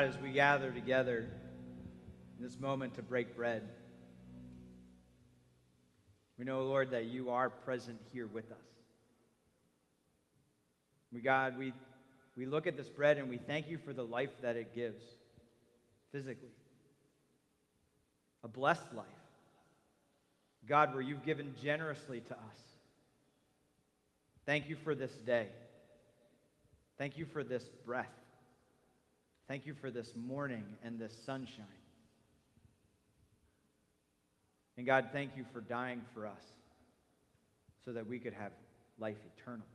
[0.02, 1.30] God, as we gather together
[2.38, 3.62] in this moment to break bread,
[6.40, 8.58] we know, Lord, that you are present here with us.
[11.14, 11.72] We, God, we,
[12.36, 15.04] we look at this bread and we thank you for the life that it gives
[16.12, 16.50] physically,
[18.44, 19.06] a blessed life.
[20.68, 22.62] God, where you've given generously to us.
[24.48, 25.50] Thank you for this day.
[26.98, 28.21] Thank you for this breath.
[29.52, 31.66] Thank you for this morning and this sunshine.
[34.78, 36.42] And God, thank you for dying for us
[37.84, 38.54] so that we could have
[38.98, 39.66] life eternal.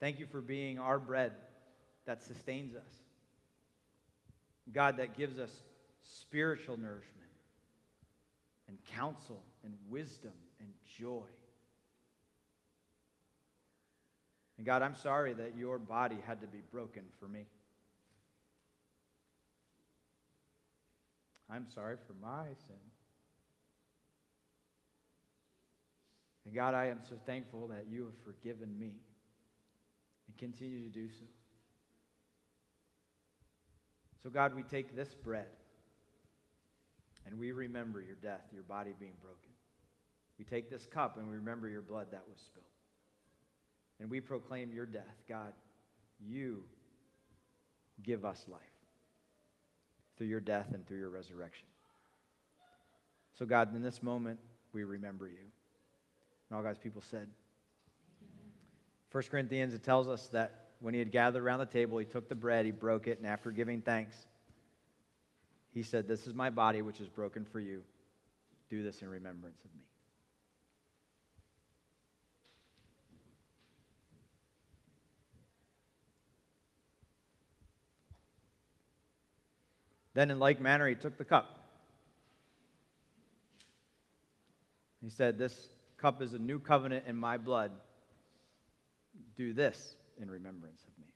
[0.00, 1.34] Thank you for being our bread
[2.04, 2.92] that sustains us.
[4.72, 5.52] God, that gives us
[6.02, 7.30] spiritual nourishment
[8.66, 11.22] and counsel and wisdom and joy.
[14.56, 17.46] And God, I'm sorry that your body had to be broken for me.
[21.50, 22.76] I'm sorry for my sin.
[26.44, 28.92] And God, I am so thankful that you have forgiven me
[30.26, 31.26] and continue to do so.
[34.22, 35.46] So, God, we take this bread
[37.26, 39.50] and we remember your death, your body being broken.
[40.38, 42.75] We take this cup and we remember your blood that was spilled.
[44.00, 45.22] And we proclaim your death.
[45.28, 45.52] God,
[46.20, 46.62] you
[48.02, 48.60] give us life
[50.16, 51.66] through your death and through your resurrection.
[53.38, 54.38] So, God, in this moment,
[54.72, 55.44] we remember you.
[56.48, 57.28] And all God's people said,
[59.12, 62.28] 1 Corinthians, it tells us that when he had gathered around the table, he took
[62.28, 64.14] the bread, he broke it, and after giving thanks,
[65.72, 67.82] he said, This is my body, which is broken for you.
[68.68, 69.82] Do this in remembrance of me.
[80.16, 81.58] Then, in like manner, he took the cup.
[85.02, 87.70] He said, This cup is a new covenant in my blood.
[89.36, 91.12] Do this in remembrance of me.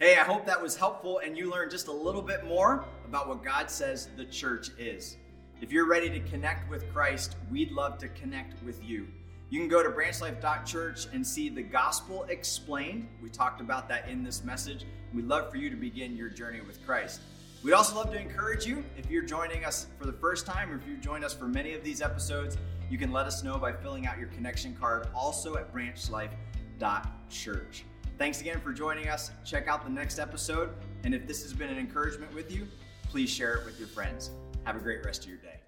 [0.00, 3.28] Hey, I hope that was helpful and you learned just a little bit more about
[3.28, 5.16] what God says the church is.
[5.60, 9.06] If you're ready to connect with Christ, we'd love to connect with you.
[9.50, 13.08] You can go to branchlife.church and see the gospel explained.
[13.22, 14.84] We talked about that in this message.
[15.14, 17.22] We'd love for you to begin your journey with Christ.
[17.62, 20.76] We'd also love to encourage you if you're joining us for the first time or
[20.76, 22.56] if you've joined us for many of these episodes,
[22.90, 27.84] you can let us know by filling out your connection card also at branchlife.church.
[28.18, 29.30] Thanks again for joining us.
[29.44, 30.70] Check out the next episode.
[31.04, 32.66] And if this has been an encouragement with you,
[33.08, 34.30] please share it with your friends.
[34.64, 35.60] Have a great rest of your day.